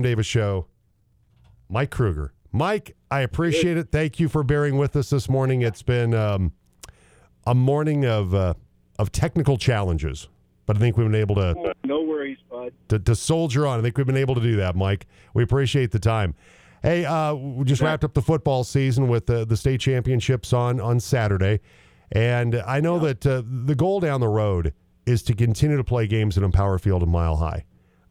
Davis 0.00 0.26
Show, 0.26 0.66
Mike 1.68 1.90
Kruger. 1.90 2.32
Mike, 2.52 2.94
I 3.10 3.22
appreciate 3.22 3.76
it. 3.76 3.90
Thank 3.90 4.20
you 4.20 4.28
for 4.28 4.44
bearing 4.44 4.78
with 4.78 4.94
us 4.94 5.10
this 5.10 5.28
morning. 5.28 5.62
It's 5.62 5.82
been 5.82 6.14
um, 6.14 6.52
a 7.48 7.52
morning 7.52 8.06
of 8.06 8.32
uh, 8.32 8.54
of 9.00 9.10
technical 9.10 9.58
challenges, 9.58 10.28
but 10.66 10.76
I 10.76 10.78
think 10.78 10.96
we've 10.96 11.06
been 11.10 11.16
able 11.20 11.34
to 11.34 11.74
No 11.84 12.02
worries, 12.02 12.38
bud. 12.48 12.72
to, 12.90 13.00
to 13.00 13.16
soldier 13.16 13.66
on. 13.66 13.80
I 13.80 13.82
think 13.82 13.98
we've 13.98 14.06
been 14.06 14.16
able 14.16 14.36
to 14.36 14.40
do 14.40 14.54
that, 14.58 14.76
Mike. 14.76 15.08
We 15.34 15.42
appreciate 15.42 15.90
the 15.90 15.98
time. 15.98 16.36
Hey, 16.80 17.04
uh, 17.04 17.34
we 17.34 17.64
just 17.64 17.82
wrapped 17.82 18.04
up 18.04 18.14
the 18.14 18.22
football 18.22 18.62
season 18.62 19.08
with 19.08 19.26
the, 19.26 19.44
the 19.44 19.56
state 19.56 19.80
championships 19.80 20.52
on 20.52 20.80
on 20.80 21.00
Saturday, 21.00 21.58
and 22.12 22.54
I 22.54 22.78
know 22.78 23.00
that 23.00 23.26
uh, 23.26 23.42
the 23.44 23.74
goal 23.74 23.98
down 23.98 24.20
the 24.20 24.28
road 24.28 24.74
is 25.06 25.24
to 25.24 25.34
continue 25.34 25.76
to 25.76 25.82
play 25.82 26.06
games 26.06 26.38
at 26.38 26.44
Empower 26.44 26.78
Field 26.78 27.02
and 27.02 27.10
Mile 27.10 27.34
High. 27.38 27.64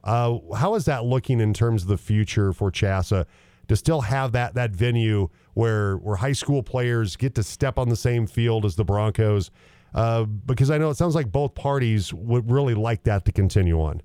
Uh, 0.07 0.39
how 0.55 0.73
is 0.75 0.85
that 0.85 1.03
looking 1.03 1.41
in 1.41 1.53
terms 1.53 1.83
of 1.83 1.89
the 1.89 1.97
future 1.97 2.53
for 2.53 2.71
CHSAA 2.71 3.25
to 3.67 3.75
still 3.75 4.01
have 4.01 4.32
that 4.32 4.54
that 4.55 4.71
venue 4.71 5.27
where 5.54 5.97
where 5.97 6.15
high 6.15 6.32
school 6.32 6.63
players 6.63 7.18
get 7.18 7.36
to 7.36 7.43
step 7.43 7.77
on 7.77 7.89
the 7.89 7.95
same 7.97 8.25
field 8.25 8.63
as 8.63 8.77
the 8.77 8.85
Broncos? 8.85 9.51
Uh, 9.93 10.23
because 10.23 10.71
I 10.71 10.77
know 10.77 10.89
it 10.89 10.96
sounds 10.96 11.13
like 11.13 11.32
both 11.32 11.55
parties 11.55 12.13
would 12.13 12.49
really 12.49 12.73
like 12.73 13.04
that 13.04 13.25
to 13.25 13.33
continue 13.33 13.82
on. 13.82 14.01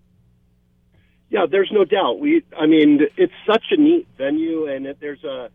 Yeah, 1.31 1.47
there's 1.51 1.71
no 1.73 1.85
doubt. 1.85 2.19
We, 2.19 2.45
I 2.59 2.67
mean, 2.67 3.01
it's 3.17 3.33
such 3.47 3.65
a 3.71 3.77
neat 3.77 4.07
venue, 4.19 4.67
and 4.67 4.87
it, 4.87 4.99
there's 5.01 5.23
a, 5.25 5.51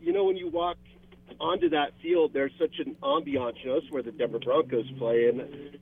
you 0.00 0.12
know, 0.12 0.24
when 0.24 0.36
you 0.36 0.48
walk 0.48 0.76
onto 1.40 1.70
that 1.70 1.92
field, 2.02 2.32
there's 2.32 2.52
such 2.58 2.78
an 2.84 2.96
ambiance. 3.02 3.54
You 3.62 3.70
know, 3.70 3.76
it's 3.76 3.90
where 3.90 4.02
the 4.02 4.12
Denver 4.12 4.38
Broncos 4.40 4.90
play, 4.98 5.28
and 5.28 5.78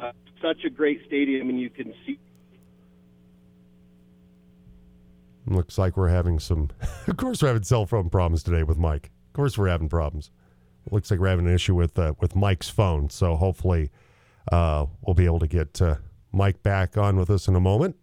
uh, 0.00 0.12
such 0.40 0.64
a 0.64 0.70
great 0.70 1.02
stadium, 1.06 1.50
and 1.50 1.60
you 1.60 1.70
can 1.70 1.92
see. 2.06 2.18
Looks 5.48 5.78
like 5.78 5.96
we're 5.96 6.08
having 6.08 6.38
some. 6.38 6.68
of 7.06 7.16
course, 7.16 7.42
we're 7.42 7.48
having 7.48 7.62
cell 7.62 7.86
phone 7.86 8.10
problems 8.10 8.42
today 8.42 8.62
with 8.62 8.78
Mike. 8.78 9.10
Of 9.28 9.32
course, 9.32 9.56
we're 9.56 9.68
having 9.68 9.88
problems. 9.88 10.30
Looks 10.90 11.10
like 11.10 11.20
we're 11.20 11.28
having 11.28 11.46
an 11.46 11.54
issue 11.54 11.74
with 11.74 11.98
uh, 11.98 12.14
with 12.20 12.36
Mike's 12.36 12.68
phone. 12.68 13.08
So 13.10 13.34
hopefully, 13.36 13.90
uh, 14.52 14.86
we'll 15.02 15.14
be 15.14 15.24
able 15.24 15.38
to 15.40 15.46
get 15.46 15.80
uh, 15.80 15.96
Mike 16.32 16.62
back 16.62 16.96
on 16.98 17.16
with 17.16 17.30
us 17.30 17.48
in 17.48 17.54
a 17.56 17.60
moment. 17.60 17.96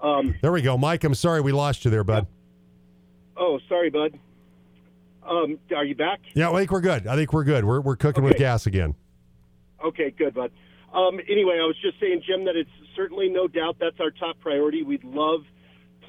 Um, 0.00 0.34
There 0.40 0.52
we 0.52 0.62
go, 0.62 0.78
Mike. 0.78 1.04
I'm 1.04 1.14
sorry 1.14 1.40
we 1.42 1.52
lost 1.52 1.84
you 1.84 1.90
there, 1.90 2.04
bud. 2.04 2.26
oh, 3.36 3.58
sorry, 3.68 3.90
bud. 3.90 4.18
Um, 5.28 5.58
are 5.76 5.84
you 5.84 5.94
back? 5.94 6.20
Yeah, 6.34 6.50
I 6.50 6.58
think 6.58 6.70
we're 6.70 6.80
good. 6.80 7.06
I 7.06 7.14
think 7.16 7.32
we're 7.32 7.44
good. 7.44 7.64
We're 7.64 7.80
we're 7.80 7.96
cooking 7.96 8.24
with 8.24 8.36
gas 8.36 8.66
again. 8.66 8.94
Okay, 9.84 10.10
good, 10.10 10.34
bud. 10.34 10.50
Um, 10.92 11.20
anyway, 11.30 11.58
I 11.62 11.66
was 11.66 11.76
just 11.82 12.00
saying, 12.00 12.22
Jim, 12.26 12.44
that 12.46 12.56
it's 12.56 12.70
certainly 12.96 13.28
no 13.28 13.46
doubt 13.46 13.76
that's 13.78 14.00
our 14.00 14.10
top 14.10 14.40
priority. 14.40 14.82
We'd 14.82 15.04
love 15.04 15.40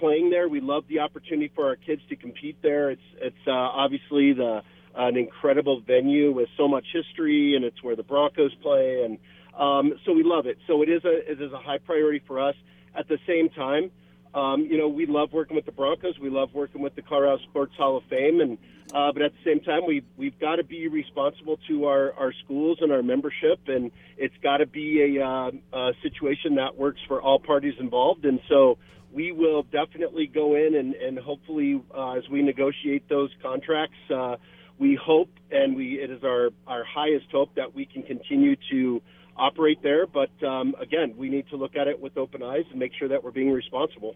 playing 0.01 0.31
there. 0.31 0.49
We 0.49 0.59
love 0.59 0.83
the 0.89 0.99
opportunity 0.99 1.51
for 1.55 1.67
our 1.67 1.77
kids 1.77 2.01
to 2.09 2.15
compete 2.17 2.57
there. 2.61 2.89
It's 2.89 3.09
it's 3.21 3.47
uh, 3.47 3.51
obviously 3.51 4.33
the 4.33 4.63
an 4.95 5.15
incredible 5.15 5.79
venue 5.79 6.33
with 6.33 6.49
so 6.57 6.67
much 6.67 6.85
history, 6.91 7.55
and 7.55 7.63
it's 7.63 7.81
where 7.81 7.95
the 7.95 8.03
Broncos 8.03 8.53
play, 8.61 9.03
and 9.05 9.17
um, 9.57 9.93
so 10.05 10.11
we 10.11 10.23
love 10.23 10.47
it. 10.47 10.57
So 10.67 10.81
it 10.81 10.89
is 10.89 11.05
a 11.05 11.31
it 11.31 11.39
is 11.41 11.53
a 11.53 11.59
high 11.59 11.77
priority 11.77 12.21
for 12.27 12.41
us. 12.41 12.55
At 12.93 13.07
the 13.07 13.19
same 13.25 13.47
time, 13.49 13.91
um, 14.33 14.67
you 14.69 14.77
know, 14.77 14.89
we 14.89 15.05
love 15.05 15.31
working 15.31 15.55
with 15.55 15.65
the 15.65 15.71
Broncos. 15.71 16.19
We 16.19 16.29
love 16.29 16.49
working 16.53 16.81
with 16.81 16.95
the 16.95 17.01
Colorado 17.01 17.41
Sports 17.49 17.73
Hall 17.77 17.95
of 17.97 18.03
Fame, 18.09 18.41
and 18.41 18.57
uh, 18.93 19.11
but 19.13 19.21
at 19.21 19.31
the 19.31 19.43
same 19.49 19.61
time, 19.61 19.81
we 19.85 20.03
we've 20.17 20.37
got 20.39 20.55
to 20.55 20.63
be 20.63 20.87
responsible 20.87 21.57
to 21.69 21.85
our 21.85 22.13
our 22.13 22.33
schools 22.43 22.79
and 22.81 22.91
our 22.91 23.03
membership, 23.03 23.59
and 23.67 23.91
it's 24.17 24.35
got 24.41 24.57
to 24.57 24.65
be 24.65 25.17
a, 25.17 25.25
uh, 25.25 25.51
a 25.73 25.91
situation 26.01 26.55
that 26.55 26.77
works 26.77 26.99
for 27.07 27.21
all 27.21 27.39
parties 27.39 27.75
involved. 27.79 28.25
And 28.25 28.39
so 28.49 28.77
we 29.13 29.31
will 29.31 29.63
definitely 29.63 30.27
go 30.27 30.55
in 30.55 30.75
and 30.75 30.93
and 30.95 31.17
hopefully 31.19 31.81
uh, 31.95 32.13
as 32.13 32.27
we 32.29 32.41
negotiate 32.41 33.07
those 33.09 33.29
contracts. 33.41 33.97
Uh, 34.13 34.37
we 34.79 34.95
hope, 34.95 35.29
and 35.51 35.75
we 35.75 35.99
it 36.01 36.09
is 36.09 36.23
our 36.23 36.49
our 36.67 36.83
highest 36.83 37.27
hope 37.31 37.53
that 37.55 37.73
we 37.73 37.85
can 37.85 38.03
continue 38.03 38.55
to 38.71 39.01
operate 39.37 39.81
there. 39.83 40.07
But 40.07 40.31
um, 40.43 40.75
again, 40.79 41.13
we 41.17 41.29
need 41.29 41.47
to 41.49 41.55
look 41.55 41.75
at 41.75 41.87
it 41.87 41.99
with 41.99 42.17
open 42.17 42.41
eyes 42.41 42.65
and 42.69 42.79
make 42.79 42.93
sure 42.97 43.07
that 43.07 43.23
we're 43.23 43.31
being 43.31 43.51
responsible. 43.51 44.15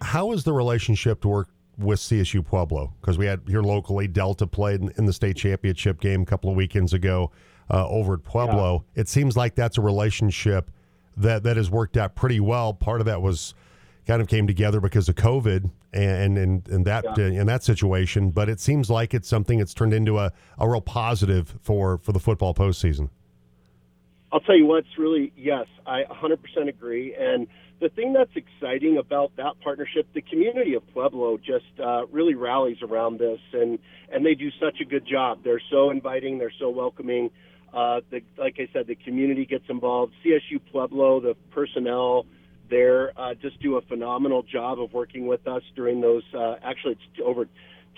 How 0.00 0.32
is 0.32 0.44
the 0.44 0.52
relationship 0.52 1.22
to 1.22 1.28
work 1.28 1.48
with 1.78 1.98
CSU 2.00 2.44
Pueblo? 2.44 2.92
Because 3.00 3.18
we 3.18 3.26
had 3.26 3.40
here 3.46 3.62
locally, 3.62 4.06
Delta 4.06 4.46
played 4.46 4.80
in, 4.80 4.92
in 4.96 5.06
the 5.06 5.12
state 5.12 5.36
championship 5.36 6.00
game 6.00 6.22
a 6.22 6.26
couple 6.26 6.50
of 6.50 6.56
weekends 6.56 6.92
ago 6.92 7.30
uh, 7.70 7.86
over 7.88 8.14
at 8.14 8.24
Pueblo. 8.24 8.84
It 8.94 9.08
seems 9.08 9.36
like 9.36 9.54
that's 9.54 9.78
a 9.78 9.82
relationship 9.82 10.70
that 11.16 11.42
that 11.44 11.56
has 11.56 11.70
worked 11.70 11.96
out 11.96 12.14
pretty 12.14 12.40
well. 12.40 12.74
Part 12.74 13.00
of 13.00 13.06
that 13.06 13.22
was 13.22 13.54
kind 14.06 14.22
of 14.22 14.28
came 14.28 14.46
together 14.46 14.80
because 14.80 15.08
of 15.08 15.16
COVID 15.16 15.70
and 15.92 16.38
and, 16.38 16.68
and 16.68 16.84
that 16.86 17.04
uh, 17.18 17.22
in 17.22 17.46
that 17.46 17.62
situation. 17.62 18.30
But 18.30 18.48
it 18.48 18.60
seems 18.60 18.88
like 18.90 19.14
it's 19.14 19.28
something 19.28 19.58
that's 19.58 19.74
turned 19.74 19.92
into 19.92 20.18
a, 20.18 20.32
a 20.58 20.68
real 20.68 20.80
positive 20.80 21.56
for 21.60 21.98
for 21.98 22.12
the 22.12 22.20
football 22.20 22.54
postseason. 22.54 23.10
I'll 24.32 24.40
tell 24.40 24.56
you 24.56 24.66
what's 24.66 24.98
really 24.98 25.32
yes, 25.36 25.66
I 25.86 26.02
100% 26.04 26.68
agree. 26.68 27.14
And 27.14 27.46
the 27.80 27.88
thing 27.90 28.12
that's 28.12 28.30
exciting 28.34 28.98
about 28.98 29.32
that 29.36 29.60
partnership, 29.62 30.06
the 30.14 30.22
community 30.22 30.74
of 30.74 30.86
Pueblo 30.92 31.38
just 31.38 31.80
uh, 31.82 32.06
really 32.06 32.34
rallies 32.34 32.78
around 32.82 33.18
this, 33.18 33.40
and 33.52 33.78
and 34.12 34.24
they 34.24 34.34
do 34.34 34.50
such 34.60 34.80
a 34.80 34.84
good 34.84 35.06
job. 35.06 35.40
They're 35.44 35.62
so 35.70 35.90
inviting, 35.90 36.38
they're 36.38 36.52
so 36.58 36.70
welcoming. 36.70 37.30
Uh, 37.74 38.00
the, 38.10 38.22
like 38.38 38.56
I 38.58 38.68
said, 38.72 38.86
the 38.86 38.94
community 38.94 39.44
gets 39.44 39.64
involved. 39.68 40.14
CSU 40.24 40.60
Pueblo, 40.70 41.20
the 41.20 41.34
personnel 41.50 42.24
there, 42.68 43.12
uh, 43.16 43.34
just 43.34 43.60
do 43.60 43.76
a 43.76 43.82
phenomenal 43.82 44.42
job 44.42 44.80
of 44.80 44.92
working 44.92 45.26
with 45.26 45.46
us 45.46 45.62
during 45.74 46.00
those. 46.00 46.22
Uh, 46.34 46.54
actually, 46.62 46.92
it's 46.92 47.22
over 47.24 47.46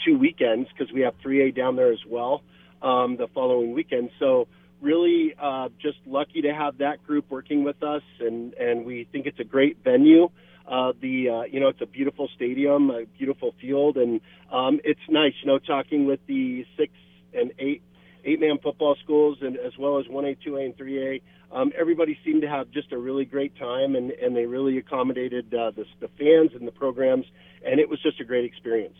two 0.04 0.18
weekends 0.18 0.68
because 0.70 0.92
we 0.92 1.02
have 1.02 1.14
3A 1.24 1.54
down 1.56 1.76
there 1.76 1.92
as 1.92 2.04
well 2.06 2.42
um, 2.82 3.16
the 3.16 3.28
following 3.34 3.72
weekend. 3.72 4.10
So 4.18 4.48
really 4.80 5.34
uh, 5.40 5.68
just 5.80 5.98
lucky 6.06 6.42
to 6.42 6.54
have 6.54 6.78
that 6.78 7.04
group 7.06 7.26
working 7.30 7.64
with 7.64 7.82
us, 7.82 8.02
and 8.20 8.54
and 8.54 8.84
we 8.84 9.08
think 9.10 9.26
it's 9.26 9.40
a 9.40 9.44
great 9.44 9.78
venue. 9.82 10.30
Uh, 10.66 10.92
the 11.00 11.28
uh, 11.28 11.42
you 11.44 11.60
know 11.60 11.68
it's 11.68 11.80
a 11.80 11.86
beautiful 11.86 12.28
stadium, 12.36 12.90
a 12.90 13.04
beautiful 13.18 13.54
field, 13.60 13.96
and 13.96 14.20
um, 14.52 14.80
it's 14.84 15.00
nice. 15.08 15.32
You 15.42 15.48
know, 15.48 15.58
talking 15.58 16.06
with 16.06 16.20
the 16.26 16.66
six 16.76 16.92
and 17.34 17.52
eight 17.58 17.82
eight 18.28 18.40
man 18.40 18.58
football 18.62 18.96
schools, 19.02 19.38
and 19.40 19.56
as 19.56 19.72
well 19.78 19.98
as 19.98 20.06
one 20.08 20.24
A, 20.24 20.34
two 20.34 20.56
A, 20.56 20.64
and 20.64 20.76
three 20.76 21.06
A. 21.08 21.22
Um, 21.50 21.72
everybody 21.78 22.18
seemed 22.24 22.42
to 22.42 22.48
have 22.48 22.70
just 22.70 22.92
a 22.92 22.98
really 22.98 23.24
great 23.24 23.56
time, 23.56 23.96
and 23.96 24.10
and 24.10 24.36
they 24.36 24.46
really 24.46 24.78
accommodated 24.78 25.52
uh, 25.54 25.70
the 25.70 25.84
the 26.00 26.08
fans 26.18 26.50
and 26.54 26.66
the 26.66 26.72
programs, 26.72 27.26
and 27.64 27.80
it 27.80 27.88
was 27.88 28.00
just 28.02 28.20
a 28.20 28.24
great 28.24 28.44
experience. 28.44 28.96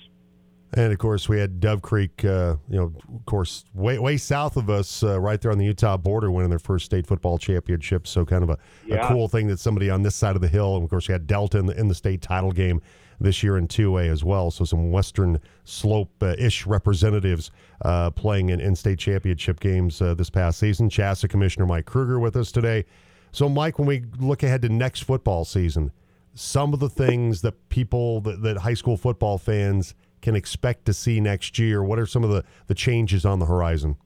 And 0.75 0.93
of 0.93 0.99
course, 0.99 1.31
we 1.31 1.39
had 1.39 1.61
Dove 1.61 1.81
Creek, 1.81 2.25
uh, 2.27 2.57
you 2.69 2.77
know, 2.77 2.93
of 3.15 3.27
course, 3.27 3.65
way 3.75 3.99
way 3.99 4.17
south 4.17 4.57
of 4.57 4.69
us, 4.69 5.03
uh, 5.03 5.19
right 5.19 5.41
there 5.41 5.51
on 5.51 5.59
the 5.59 5.65
Utah 5.65 5.97
border, 5.97 6.31
winning 6.31 6.51
their 6.51 6.59
first 6.59 6.85
state 6.85 7.07
football 7.07 7.39
championship. 7.39 8.07
So 8.07 8.25
kind 8.27 8.43
of 8.43 8.51
a, 8.51 8.59
a 8.95 9.09
cool 9.09 9.29
thing 9.29 9.49
that 9.49 9.59
somebody 9.59 9.89
on 9.89 10.03
this 10.03 10.15
side 10.15 10.37
of 10.37 10.43
the 10.43 10.49
hill. 10.49 10.75
And 10.75 10.85
of 10.85 10.91
course, 10.91 11.09
we 11.09 11.13
had 11.13 11.27
Delta 11.27 11.59
in 11.59 11.67
the, 11.67 11.79
in 11.79 11.89
the 11.89 11.95
state 11.95 12.21
title 12.21 12.53
game 12.53 12.83
this 13.21 13.43
year 13.43 13.57
in 13.57 13.69
2A 13.69 14.11
as 14.11 14.25
well. 14.25 14.51
So 14.51 14.65
some 14.65 14.91
Western 14.91 15.41
Slope 15.65 16.23
ish 16.23 16.67
representatives 16.67 17.51
uh, 17.85 18.11
playing 18.11 18.51
in, 18.51 18.61
in 18.61 18.75
state 18.75 18.99
championship 18.99 19.61
games 19.61 20.01
uh, 20.01 20.15
this 20.15 20.31
past 20.31 20.59
season. 20.59 20.89
CHSAA 20.89 21.29
Commissioner 21.29 21.67
Mike 21.67 21.87
Kruger 21.87 22.19
with 22.19 22.37
us 22.37 22.53
today. 22.53 22.85
So, 23.33 23.49
Mike, 23.49 23.79
when 23.79 23.87
we 23.87 24.05
look 24.19 24.43
ahead 24.43 24.63
to 24.63 24.69
next 24.69 25.03
football 25.03 25.45
season, 25.45 25.93
some 26.35 26.73
of 26.73 26.81
the 26.81 26.89
things 26.89 27.43
that 27.43 27.69
people 27.69 28.21
that, 28.23 28.43
that 28.43 28.59
high 28.59 28.75
school 28.75 28.97
football 28.97 29.39
fans 29.39 29.95
can 30.23 30.35
expect 30.35 30.85
to 30.87 30.93
see 30.93 31.21
next 31.21 31.59
year? 31.59 31.83
What 31.83 31.99
are 31.99 32.07
some 32.07 32.25
of 32.25 32.31
the, 32.31 32.45
the 32.67 32.75
changes 32.75 33.25
on 33.25 33.39
the 33.39 33.47
horizon? 33.47 33.97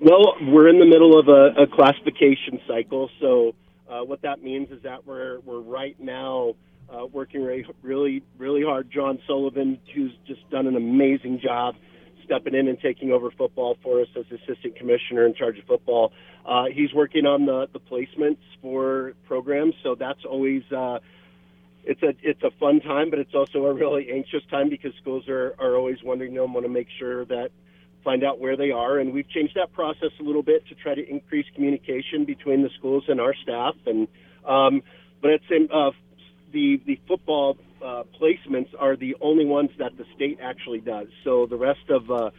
Well, 0.00 0.34
we're 0.40 0.68
in 0.68 0.78
the 0.78 0.86
middle 0.86 1.18
of 1.18 1.28
a, 1.28 1.62
a 1.62 1.66
classification 1.66 2.60
cycle, 2.66 3.08
so 3.20 3.54
uh, 3.88 4.00
what 4.00 4.22
that 4.22 4.42
means 4.42 4.70
is 4.70 4.82
that 4.82 5.06
we're 5.06 5.38
we're 5.40 5.60
right 5.60 5.94
now 6.00 6.54
uh, 6.92 7.06
working 7.06 7.42
really, 7.42 7.64
really 7.82 8.22
really 8.38 8.62
hard. 8.62 8.90
John 8.90 9.18
Sullivan, 9.26 9.78
who's 9.94 10.12
just 10.26 10.48
done 10.50 10.66
an 10.66 10.76
amazing 10.76 11.40
job 11.42 11.74
stepping 12.24 12.54
in 12.54 12.68
and 12.68 12.78
taking 12.80 13.10
over 13.10 13.30
football 13.30 13.76
for 13.82 14.00
us 14.00 14.08
as 14.16 14.24
assistant 14.26 14.76
commissioner 14.76 15.26
in 15.26 15.34
charge 15.34 15.58
of 15.58 15.64
football. 15.64 16.12
Uh, 16.46 16.64
he's 16.72 16.92
working 16.94 17.26
on 17.26 17.46
the 17.46 17.68
the 17.72 17.80
placements 17.80 18.38
for 18.60 19.14
programs, 19.26 19.74
so 19.82 19.94
that's 19.94 20.24
always. 20.28 20.62
Uh, 20.70 20.98
it's 21.84 22.02
a 22.02 22.12
it's 22.22 22.42
a 22.44 22.50
fun 22.60 22.80
time, 22.80 23.10
but 23.10 23.18
it's 23.18 23.34
also 23.34 23.66
a 23.66 23.74
really 23.74 24.08
anxious 24.12 24.42
time 24.50 24.68
because 24.68 24.92
schools 25.00 25.28
are, 25.28 25.54
are 25.58 25.74
always 25.74 25.96
wondering, 26.04 26.32
know, 26.32 26.44
want 26.44 26.64
to 26.64 26.70
make 26.70 26.86
sure 26.98 27.24
that 27.24 27.50
find 28.04 28.24
out 28.24 28.38
where 28.40 28.56
they 28.56 28.70
are, 28.70 28.98
and 28.98 29.12
we've 29.12 29.28
changed 29.28 29.54
that 29.56 29.72
process 29.72 30.10
a 30.20 30.22
little 30.22 30.42
bit 30.42 30.66
to 30.68 30.74
try 30.76 30.94
to 30.94 31.08
increase 31.08 31.46
communication 31.54 32.24
between 32.24 32.62
the 32.62 32.70
schools 32.78 33.04
and 33.08 33.20
our 33.20 33.34
staff. 33.42 33.74
And 33.86 34.06
um, 34.46 34.82
but 35.20 35.30
same, 35.48 35.68
uh, 35.72 35.90
the 36.52 36.80
the 36.86 37.00
football 37.08 37.56
uh, 37.82 38.04
placements 38.20 38.70
are 38.78 38.96
the 38.96 39.16
only 39.20 39.46
ones 39.46 39.70
that 39.78 39.92
the 39.96 40.04
state 40.14 40.38
actually 40.40 40.80
does. 40.80 41.08
So 41.24 41.46
the 41.46 41.56
rest 41.56 41.86
of 41.90 42.10
uh, 42.10 42.30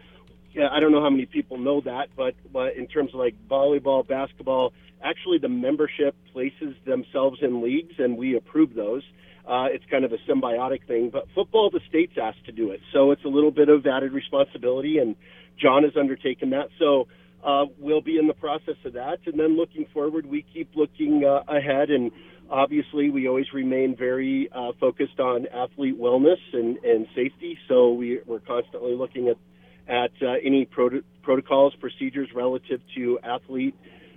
yeah, 0.54 0.70
I 0.72 0.80
don't 0.80 0.92
know 0.92 1.02
how 1.02 1.10
many 1.10 1.26
people 1.26 1.58
know 1.58 1.82
that, 1.82 2.10
but 2.16 2.36
but 2.52 2.76
in 2.76 2.88
terms 2.88 3.10
of 3.14 3.20
like 3.20 3.36
volleyball, 3.50 4.08
basketball, 4.08 4.74
actually 5.04 5.40
the 5.40 5.50
membership 5.50 6.16
places 6.32 6.76
themselves 6.86 7.40
in 7.42 7.62
leagues, 7.62 7.96
and 7.98 8.18
we 8.18 8.36
approve 8.38 8.74
those. 8.74 9.04
uh, 9.48 9.68
it's 9.72 9.84
kind 9.90 10.06
of 10.06 10.14
a 10.14 10.18
symbiotic 10.30 10.86
thing. 10.88 11.10
But 11.10 11.28
football, 11.36 11.70
the 11.70 11.82
state's 11.90 12.18
asked 12.22 12.46
to 12.46 12.52
do 12.52 12.72
it, 12.72 12.82
so 12.92 13.12
it's 13.12 13.24
a 13.26 13.30
little 13.30 13.52
bit 13.52 13.70
of 13.70 13.86
added 13.86 14.14
responsibility, 14.14 15.00
and 15.00 15.16
John 15.58 15.84
has 15.84 15.94
undertaken 15.98 16.52
that. 16.52 16.70
So 16.80 17.08
uh, 17.44 17.66
we'll 17.78 18.02
be 18.02 18.18
in 18.18 18.28
the 18.28 18.34
process 18.34 18.78
of 18.86 18.94
that, 18.94 19.20
and 19.26 19.40
then 19.40 19.58
looking 19.58 19.86
forward, 19.94 20.26
we 20.26 20.46
keep 20.54 20.76
looking 20.76 21.26
uh, 21.26 21.44
ahead, 21.48 21.90
and 21.90 22.12
obviously 22.54 23.10
we 23.10 23.28
always 23.28 23.52
remain 23.52 23.96
very 23.98 24.48
uh, 24.54 24.72
focused 24.80 25.20
on 25.20 25.48
athlete 25.48 26.00
wellness 26.00 26.38
and, 26.54 26.78
and 26.78 27.08
safety. 27.16 27.58
So 27.68 27.92
we, 27.94 28.20
we're 28.26 28.40
constantly 28.40 28.96
looking 28.96 29.28
at 29.28 29.38
at 29.86 30.12
uh, 30.22 30.36
any 30.46 30.64
pro- 30.64 31.02
protocols, 31.24 31.74
procedures 31.82 32.30
relative 32.34 32.80
to 32.96 33.20
athlete 33.22 33.76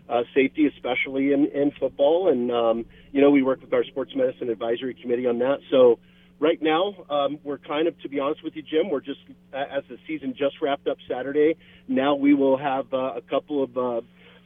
uh, 0.08 0.22
safety, 0.32 0.66
especially 0.66 1.32
in, 1.32 1.46
in 1.46 1.72
football. 1.80 2.30
And, 2.30 2.52
um, 2.52 2.86
you 3.10 3.20
know, 3.20 3.30
we 3.30 3.42
work 3.42 3.62
with 3.62 3.72
our 3.72 3.82
sports 3.82 4.12
medicine 4.14 4.48
advisory 4.48 4.94
committee 4.94 5.26
on 5.26 5.40
that. 5.40 5.58
So 5.72 5.98
right 6.38 6.62
now, 6.62 6.94
um, 7.10 7.40
we're 7.42 7.58
kind 7.58 7.88
of, 7.88 8.00
to 8.02 8.08
be 8.08 8.20
honest 8.20 8.44
with 8.44 8.54
you, 8.54 8.62
Jim, 8.62 8.90
we're 8.90 9.00
just, 9.00 9.18
as 9.52 9.82
the 9.88 9.98
season 10.06 10.34
just 10.38 10.62
wrapped 10.62 10.86
up 10.86 10.98
Saturday, 11.08 11.56
now 11.88 12.14
we 12.14 12.32
will 12.32 12.58
have 12.58 12.86
uh, 12.92 13.14
a 13.16 13.22
couple 13.28 13.64
of 13.64 13.76
uh, 13.76 14.00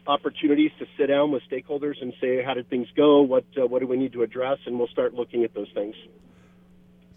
opportunities 0.06 0.70
to 0.78 0.86
sit 0.98 1.06
down 1.06 1.30
with 1.30 1.42
stakeholders 1.50 2.00
and 2.00 2.12
say, 2.20 2.42
how 2.42 2.54
did 2.54 2.68
things 2.68 2.88
go? 2.96 3.22
What, 3.22 3.44
uh, 3.60 3.66
what 3.66 3.80
do 3.80 3.86
we 3.86 3.96
need 3.96 4.12
to 4.14 4.22
address? 4.22 4.58
And 4.66 4.78
we'll 4.78 4.88
start 4.88 5.14
looking 5.14 5.44
at 5.44 5.54
those 5.54 5.68
things. 5.74 5.94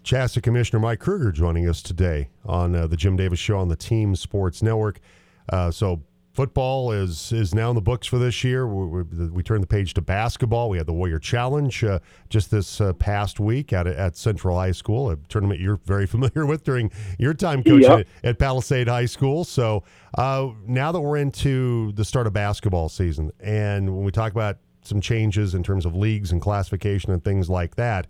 CHSAA 0.04 0.42
Commissioner 0.42 0.80
Mike 0.80 1.00
Kruger 1.00 1.32
joining 1.32 1.66
us 1.68 1.80
today 1.82 2.28
on 2.44 2.74
uh, 2.74 2.86
the 2.86 2.96
Jim 2.96 3.16
Davis 3.16 3.38
Show 3.38 3.58
on 3.58 3.68
the 3.68 3.76
Team 3.76 4.14
Sports 4.14 4.62
Network. 4.62 5.00
Uh, 5.48 5.70
so 5.70 6.02
football 6.34 6.92
is 6.92 7.32
is 7.32 7.54
now 7.54 7.70
in 7.70 7.74
the 7.74 7.80
books 7.80 8.06
for 8.06 8.18
this 8.18 8.44
year. 8.44 8.66
We, 8.66 9.02
we, 9.02 9.28
we 9.28 9.42
turned 9.42 9.62
the 9.62 9.68
page 9.68 9.94
to 9.94 10.02
basketball. 10.02 10.68
We 10.68 10.76
had 10.76 10.86
the 10.86 10.92
Warrior 10.92 11.18
Challenge 11.18 11.84
uh, 11.84 11.98
just 12.28 12.50
this 12.50 12.80
uh, 12.80 12.92
past 12.92 13.40
week 13.40 13.72
at 13.72 13.86
at 13.86 14.16
Central 14.16 14.56
High 14.56 14.72
School, 14.72 15.10
a 15.10 15.16
tournament 15.28 15.60
you're 15.60 15.80
very 15.84 16.06
familiar 16.14 16.44
with 16.44 16.64
during 16.64 16.90
your 17.18 17.34
time 17.34 17.62
coaching 17.62 17.82
yep. 17.82 18.06
at, 18.22 18.30
at, 18.30 18.38
Palisade 18.38 18.88
High 18.88 19.06
School. 19.06 19.44
So 19.44 19.84
uh, 20.18 20.50
now 20.66 20.92
that 20.92 21.00
we're 21.00 21.16
into 21.16 21.92
the 21.92 22.04
start 22.04 22.26
of 22.26 22.32
basketball 22.32 22.88
season, 22.88 23.32
and 23.40 23.94
when 23.94 24.04
we 24.04 24.12
talk 24.12 24.32
about 24.32 24.58
some 24.82 25.00
changes 25.00 25.54
in 25.54 25.62
terms 25.62 25.86
of 25.86 25.96
leagues 25.96 26.30
and 26.30 26.42
classification 26.42 27.10
and 27.10 27.24
things 27.24 27.48
like 27.48 27.74
that 27.76 28.06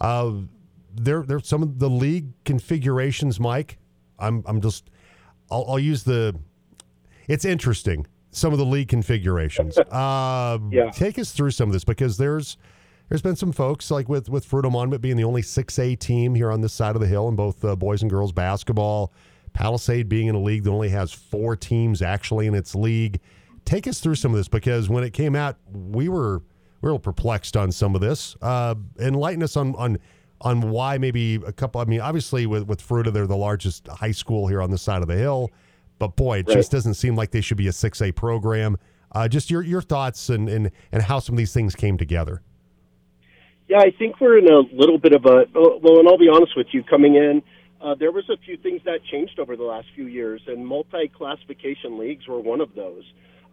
uh, 0.00 0.32
there 0.94 1.22
there 1.22 1.40
some 1.40 1.62
of 1.62 1.78
the 1.78 1.90
league 1.90 2.32
configurations, 2.44 3.38
Mike. 3.38 3.78
I'm 4.18 4.42
I'm 4.46 4.60
just 4.60 4.90
I'll, 5.50 5.64
I'll 5.68 5.78
use 5.78 6.04
the. 6.04 6.38
It's 7.28 7.44
interesting 7.44 8.06
some 8.30 8.52
of 8.52 8.58
the 8.58 8.64
league 8.64 8.88
configurations. 8.88 9.78
Uh, 9.78 10.58
yeah. 10.70 10.90
Take 10.90 11.18
us 11.18 11.32
through 11.32 11.50
some 11.52 11.68
of 11.68 11.72
this 11.72 11.84
because 11.84 12.16
there's 12.16 12.56
there's 13.08 13.22
been 13.22 13.36
some 13.36 13.52
folks 13.52 13.90
like 13.90 14.08
with 14.08 14.28
with 14.28 14.48
Fruita 14.48 14.70
Monument 14.70 15.00
being 15.00 15.16
the 15.16 15.24
only 15.24 15.42
six 15.42 15.78
A 15.78 15.94
team 15.94 16.34
here 16.34 16.50
on 16.50 16.60
this 16.60 16.72
side 16.72 16.94
of 16.94 17.00
the 17.00 17.06
hill 17.06 17.28
in 17.28 17.36
both 17.36 17.64
uh, 17.64 17.76
boys 17.76 18.02
and 18.02 18.10
girls 18.10 18.32
basketball. 18.32 19.12
Palisade 19.54 20.08
being 20.08 20.28
in 20.28 20.34
a 20.34 20.40
league 20.40 20.64
that 20.64 20.70
only 20.70 20.90
has 20.90 21.12
four 21.12 21.56
teams 21.56 22.02
actually 22.02 22.46
in 22.46 22.54
its 22.54 22.74
league. 22.74 23.20
Take 23.64 23.86
us 23.86 23.98
through 23.98 24.14
some 24.14 24.32
of 24.32 24.36
this 24.36 24.48
because 24.48 24.88
when 24.88 25.04
it 25.04 25.12
came 25.12 25.34
out, 25.34 25.56
we 25.72 26.08
were 26.08 26.42
we 26.80 26.90
were 26.90 26.98
perplexed 26.98 27.56
on 27.56 27.72
some 27.72 27.94
of 27.94 28.00
this. 28.00 28.36
Uh, 28.40 28.74
enlighten 29.00 29.42
us 29.42 29.56
on 29.56 29.74
on 29.76 29.98
on 30.42 30.70
why 30.70 30.98
maybe 30.98 31.36
a 31.46 31.52
couple. 31.52 31.80
I 31.80 31.84
mean, 31.84 32.00
obviously 32.00 32.46
with 32.46 32.66
with 32.66 32.86
Fruita, 32.86 33.12
they're 33.12 33.26
the 33.26 33.36
largest 33.36 33.88
high 33.88 34.12
school 34.12 34.46
here 34.46 34.62
on 34.62 34.70
this 34.70 34.82
side 34.82 35.02
of 35.02 35.08
the 35.08 35.16
hill, 35.16 35.50
but 35.98 36.16
boy, 36.16 36.38
it 36.38 36.48
right. 36.48 36.56
just 36.56 36.70
doesn't 36.70 36.94
seem 36.94 37.16
like 37.16 37.30
they 37.30 37.40
should 37.40 37.56
be 37.56 37.68
a 37.68 37.72
six 37.72 38.00
A 38.00 38.12
program. 38.12 38.76
Uh, 39.12 39.28
just 39.28 39.50
your 39.50 39.62
your 39.62 39.82
thoughts 39.82 40.28
and, 40.28 40.48
and 40.48 40.70
and 40.92 41.02
how 41.02 41.18
some 41.18 41.34
of 41.34 41.38
these 41.38 41.52
things 41.52 41.74
came 41.74 41.96
together. 41.96 42.42
Yeah, 43.68 43.80
I 43.80 43.90
think 43.98 44.20
we're 44.20 44.38
in 44.38 44.50
a 44.50 44.60
little 44.74 44.98
bit 44.98 45.12
of 45.12 45.24
a 45.26 45.44
oh, 45.54 45.78
well, 45.82 45.98
and 45.98 46.08
I'll 46.08 46.18
be 46.18 46.28
honest 46.32 46.56
with 46.56 46.68
you, 46.72 46.82
coming 46.82 47.16
in. 47.16 47.42
Uh, 47.80 47.94
there 47.94 48.10
was 48.10 48.28
a 48.28 48.36
few 48.44 48.56
things 48.56 48.80
that 48.84 49.00
changed 49.10 49.38
over 49.38 49.56
the 49.56 49.62
last 49.62 49.86
few 49.94 50.06
years, 50.06 50.40
and 50.48 50.66
multi-classification 50.66 51.96
leagues 51.96 52.26
were 52.26 52.40
one 52.40 52.60
of 52.60 52.74
those. 52.74 53.04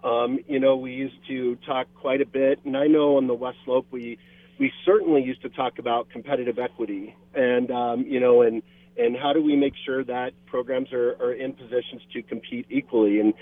Um, 0.04 0.40
you 0.48 0.60
know, 0.60 0.76
we 0.76 0.94
used 0.94 1.18
to 1.28 1.58
talk 1.58 1.88
quite 1.94 2.22
a 2.22 2.26
bit, 2.26 2.60
and 2.66 2.76
I 2.76 2.88
know 2.88 3.18
on 3.18 3.28
the 3.28 3.34
West 3.34 3.58
Slope 3.66 3.88
we 3.92 4.18
we 4.60 4.72
certainly 4.86 5.22
used 5.22 5.42
to 5.42 5.50
talk 5.50 5.80
about 5.80 6.10
competitive 6.10 6.60
equity 6.60 7.16
and 7.34 7.70
um, 7.72 8.06
you 8.08 8.20
know 8.20 8.42
and 8.42 8.64
and 8.98 9.16
how 9.16 9.34
do 9.34 9.42
we 9.42 9.56
make 9.56 9.74
sure 9.86 10.04
that 10.04 10.32
programs 10.46 10.92
are, 10.94 11.16
are 11.22 11.34
in 11.34 11.54
positions 11.54 12.02
to 12.14 12.22
compete 12.24 12.66
equally 12.70 13.20
and 13.20 13.34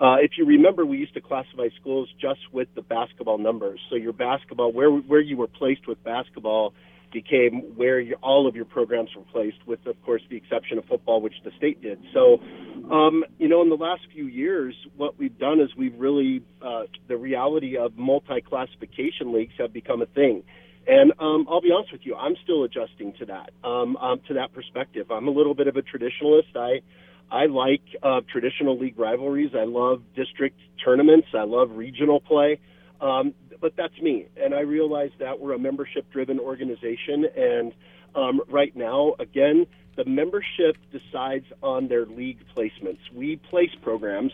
uh, 0.00 0.14
if 0.20 0.32
you 0.38 0.44
remember, 0.44 0.86
we 0.86 0.96
used 0.96 1.14
to 1.14 1.20
classify 1.20 1.68
schools 1.80 2.08
just 2.20 2.40
with 2.52 2.68
the 2.76 2.82
basketball 2.82 3.36
numbers. 3.36 3.80
So 3.90 3.96
your 3.96 4.12
basketball, 4.12 4.72
where 4.72 4.90
where 4.90 5.20
you 5.20 5.36
were 5.36 5.48
placed 5.48 5.88
with 5.88 6.02
basketball, 6.04 6.72
became 7.12 7.62
where 7.74 8.02
all 8.22 8.46
of 8.46 8.54
your 8.54 8.64
programs 8.64 9.10
were 9.16 9.24
placed, 9.32 9.66
with 9.66 9.84
of 9.86 10.00
course 10.04 10.22
the 10.30 10.36
exception 10.36 10.78
of 10.78 10.84
football, 10.84 11.20
which 11.20 11.34
the 11.44 11.50
state 11.56 11.82
did. 11.82 11.98
So, 12.14 12.38
um, 12.92 13.24
you 13.38 13.48
know, 13.48 13.62
in 13.62 13.70
the 13.70 13.76
last 13.76 14.02
few 14.12 14.26
years, 14.26 14.74
what 14.96 15.18
we've 15.18 15.36
done 15.36 15.60
is 15.60 15.70
we've 15.76 15.98
really 15.98 16.42
uh, 16.62 16.82
the 17.08 17.16
reality 17.16 17.76
of 17.76 17.96
multi-classification 17.96 19.32
leagues 19.32 19.54
have 19.58 19.72
become 19.72 20.00
a 20.00 20.06
thing. 20.06 20.44
And 20.88 21.12
um, 21.18 21.46
I'll 21.50 21.60
be 21.60 21.70
honest 21.70 21.92
with 21.92 22.00
you, 22.04 22.16
I'm 22.16 22.34
still 22.42 22.64
adjusting 22.64 23.12
to 23.18 23.26
that, 23.26 23.50
um, 23.62 23.96
um, 23.98 24.20
to 24.28 24.34
that 24.34 24.54
perspective. 24.54 25.10
I'm 25.10 25.28
a 25.28 25.30
little 25.30 25.54
bit 25.54 25.68
of 25.68 25.76
a 25.76 25.82
traditionalist. 25.82 26.56
I 26.56 26.80
I 27.30 27.44
like 27.44 27.82
uh, 28.02 28.22
traditional 28.32 28.78
league 28.78 28.98
rivalries. 28.98 29.50
I 29.54 29.64
love 29.64 30.02
district 30.16 30.58
tournaments. 30.82 31.28
I 31.34 31.44
love 31.44 31.72
regional 31.72 32.20
play. 32.20 32.58
Um, 33.02 33.34
but 33.60 33.76
that's 33.76 33.96
me, 34.00 34.26
and 34.36 34.54
I 34.54 34.60
realize 34.60 35.10
that 35.18 35.38
we're 35.38 35.52
a 35.52 35.58
membership-driven 35.58 36.40
organization, 36.40 37.26
and 37.36 37.72
um, 38.14 38.40
right 38.48 38.74
now, 38.74 39.14
again, 39.18 39.66
the 39.96 40.04
membership 40.04 40.76
decides 40.90 41.46
on 41.62 41.88
their 41.88 42.06
league 42.06 42.38
placements. 42.56 42.98
We 43.12 43.36
place 43.36 43.70
programs, 43.82 44.32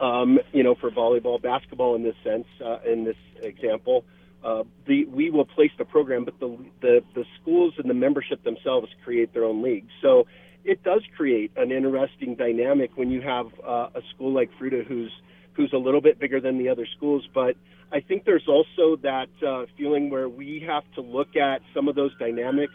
um, 0.00 0.38
you 0.52 0.62
know, 0.62 0.74
for 0.74 0.90
volleyball, 0.90 1.40
basketball 1.40 1.94
in 1.94 2.02
this 2.02 2.16
sense, 2.24 2.46
uh, 2.64 2.78
in 2.86 3.04
this 3.04 3.16
example. 3.42 4.04
Uh, 4.44 4.64
the, 4.86 5.04
we 5.04 5.30
will 5.30 5.44
place 5.44 5.70
the 5.78 5.84
program, 5.84 6.24
but 6.24 6.38
the, 6.40 6.58
the 6.80 7.00
the 7.14 7.24
schools 7.40 7.74
and 7.78 7.88
the 7.88 7.94
membership 7.94 8.42
themselves 8.42 8.88
create 9.04 9.32
their 9.32 9.44
own 9.44 9.62
league. 9.62 9.86
So 10.00 10.26
it 10.64 10.82
does 10.82 11.02
create 11.16 11.52
an 11.56 11.70
interesting 11.70 12.34
dynamic 12.34 12.90
when 12.96 13.10
you 13.10 13.20
have 13.20 13.46
uh, 13.64 13.88
a 13.94 14.02
school 14.14 14.32
like 14.32 14.50
Fruita 14.60 14.86
who's 14.86 15.12
who's 15.54 15.72
a 15.72 15.78
little 15.78 16.00
bit 16.00 16.18
bigger 16.18 16.40
than 16.40 16.58
the 16.58 16.68
other 16.68 16.86
schools, 16.96 17.28
but 17.34 17.56
I 17.92 18.00
think 18.00 18.24
there's 18.24 18.48
also 18.48 18.96
that 19.02 19.28
uh, 19.46 19.66
feeling 19.76 20.08
where 20.08 20.28
we 20.28 20.64
have 20.66 20.82
to 20.94 21.02
look 21.02 21.36
at 21.36 21.60
some 21.74 21.88
of 21.88 21.94
those 21.94 22.16
dynamics. 22.18 22.72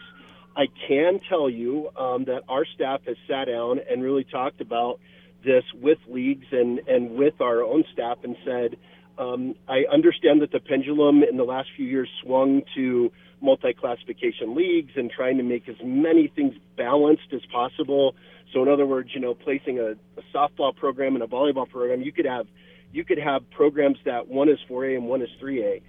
I 0.56 0.66
can 0.86 1.20
tell 1.28 1.50
you 1.50 1.90
um, 1.96 2.24
that 2.26 2.42
our 2.48 2.64
staff 2.64 3.00
has 3.06 3.16
sat 3.28 3.46
down 3.46 3.80
and 3.90 4.02
really 4.02 4.24
talked 4.24 4.60
about 4.60 5.00
this 5.44 5.64
with 5.74 5.98
leagues 6.08 6.46
and, 6.52 6.80
and 6.86 7.10
with 7.12 7.40
our 7.40 7.62
own 7.62 7.84
staff 7.92 8.18
and 8.22 8.36
said, 8.44 8.76
um, 9.18 9.54
I 9.68 9.82
understand 9.92 10.42
that 10.42 10.52
the 10.52 10.60
pendulum 10.60 11.22
in 11.22 11.36
the 11.36 11.44
last 11.44 11.68
few 11.76 11.86
years 11.86 12.08
swung 12.22 12.62
to 12.76 13.12
multi 13.40 13.72
classification 13.72 14.54
leagues 14.54 14.92
and 14.96 15.10
trying 15.10 15.36
to 15.38 15.42
make 15.42 15.68
as 15.68 15.76
many 15.84 16.28
things 16.34 16.54
balanced 16.76 17.32
as 17.32 17.40
possible. 17.52 18.14
So, 18.52 18.62
in 18.62 18.68
other 18.68 18.86
words, 18.86 19.10
you 19.12 19.20
know, 19.20 19.34
placing 19.34 19.78
a, 19.78 19.90
a 19.92 20.22
softball 20.34 20.74
program 20.74 21.14
and 21.14 21.22
a 21.22 21.26
volleyball 21.26 21.68
program, 21.68 22.02
you 22.02 22.12
could 22.12 22.26
have 22.26 22.46
you 22.92 23.04
could 23.04 23.18
have 23.18 23.48
programs 23.50 23.98
that 24.04 24.28
one 24.28 24.48
is 24.48 24.58
4A 24.70 24.96
and 24.96 25.06
one 25.06 25.20
is 25.20 25.28
3A 25.42 25.82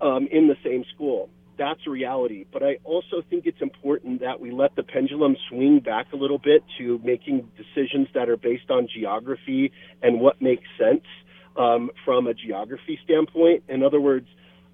um, 0.00 0.28
in 0.30 0.46
the 0.46 0.56
same 0.64 0.84
school. 0.94 1.30
That's 1.58 1.80
a 1.86 1.90
reality. 1.90 2.46
But 2.52 2.62
I 2.62 2.78
also 2.84 3.22
think 3.28 3.46
it's 3.46 3.60
important 3.60 4.20
that 4.20 4.40
we 4.40 4.52
let 4.52 4.76
the 4.76 4.82
pendulum 4.82 5.36
swing 5.48 5.80
back 5.80 6.12
a 6.12 6.16
little 6.16 6.38
bit 6.38 6.62
to 6.78 7.00
making 7.02 7.50
decisions 7.56 8.08
that 8.14 8.28
are 8.28 8.36
based 8.36 8.70
on 8.70 8.88
geography 8.92 9.72
and 10.00 10.20
what 10.20 10.40
makes 10.40 10.64
sense 10.78 11.04
um, 11.56 11.90
from 12.04 12.26
a 12.26 12.34
geography 12.34 12.98
standpoint. 13.04 13.64
In 13.68 13.82
other 13.82 14.00
words, 14.00 14.28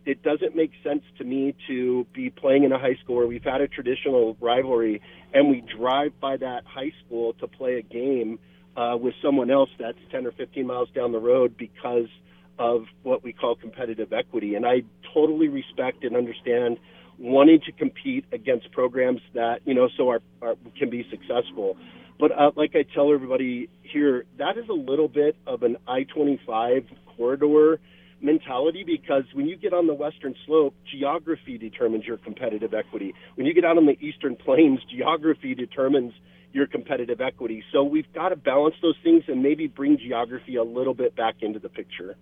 it 0.06 0.22
doesn't 0.22 0.56
make 0.56 0.72
sense 0.82 1.02
to 1.18 1.24
me 1.24 1.54
to 1.66 2.06
be 2.14 2.30
playing 2.30 2.64
in 2.64 2.72
a 2.72 2.78
high 2.78 2.96
school 3.02 3.16
where 3.16 3.26
we've 3.26 3.44
had 3.44 3.60
a 3.60 3.68
traditional 3.68 4.36
rivalry 4.40 5.02
and 5.34 5.50
we 5.50 5.62
drive 5.76 6.18
by 6.20 6.36
that 6.36 6.64
high 6.64 6.92
school 7.04 7.34
to 7.34 7.46
play 7.46 7.76
a 7.76 7.82
game 7.82 8.38
uh, 8.76 8.96
with 8.96 9.14
someone 9.22 9.50
else 9.50 9.68
that's 9.78 9.98
10 10.10 10.26
or 10.26 10.32
15 10.32 10.66
miles 10.66 10.88
down 10.94 11.12
the 11.12 11.18
road 11.18 11.56
because 11.58 12.06
of 12.58 12.86
what 13.02 13.22
we 13.22 13.32
call 13.32 13.54
competitive 13.54 14.12
equity. 14.12 14.54
And 14.54 14.64
I 14.64 14.82
totally 15.12 15.48
respect 15.48 16.04
and 16.04 16.16
understand 16.16 16.78
wanting 17.18 17.60
to 17.66 17.72
compete 17.72 18.24
against 18.32 18.70
programs 18.72 19.20
that, 19.34 19.60
you 19.64 19.74
know, 19.74 19.88
so 19.96 20.08
our, 20.08 20.20
our 20.40 20.54
can 20.78 20.90
be 20.90 21.06
successful. 21.10 21.76
But 22.18 22.32
uh, 22.32 22.52
like 22.56 22.74
I 22.74 22.84
tell 22.94 23.12
everybody 23.12 23.68
here, 23.82 24.24
that 24.38 24.56
is 24.56 24.68
a 24.68 24.74
little 24.74 25.08
bit 25.08 25.36
of 25.46 25.62
an 25.62 25.76
I 25.86 26.04
25 26.04 26.84
corridor 27.16 27.80
mentality 28.20 28.82
because 28.84 29.24
when 29.32 29.46
you 29.46 29.56
get 29.56 29.72
on 29.72 29.86
the 29.86 29.94
western 29.94 30.34
slope, 30.46 30.74
geography 30.90 31.58
determines 31.58 32.04
your 32.04 32.16
competitive 32.16 32.74
equity. 32.74 33.14
When 33.36 33.46
you 33.46 33.54
get 33.54 33.64
out 33.64 33.78
on 33.78 33.86
the 33.86 33.96
eastern 34.00 34.34
plains, 34.36 34.80
geography 34.90 35.54
determines 35.54 36.12
your 36.52 36.66
competitive 36.66 37.20
equity. 37.20 37.62
So 37.72 37.84
we've 37.84 38.10
got 38.12 38.30
to 38.30 38.36
balance 38.36 38.74
those 38.82 38.96
things 39.04 39.24
and 39.28 39.42
maybe 39.42 39.66
bring 39.66 39.98
geography 39.98 40.56
a 40.56 40.64
little 40.64 40.94
bit 40.94 41.14
back 41.14 41.36
into 41.40 41.58
the 41.58 41.68
picture. 41.68 42.16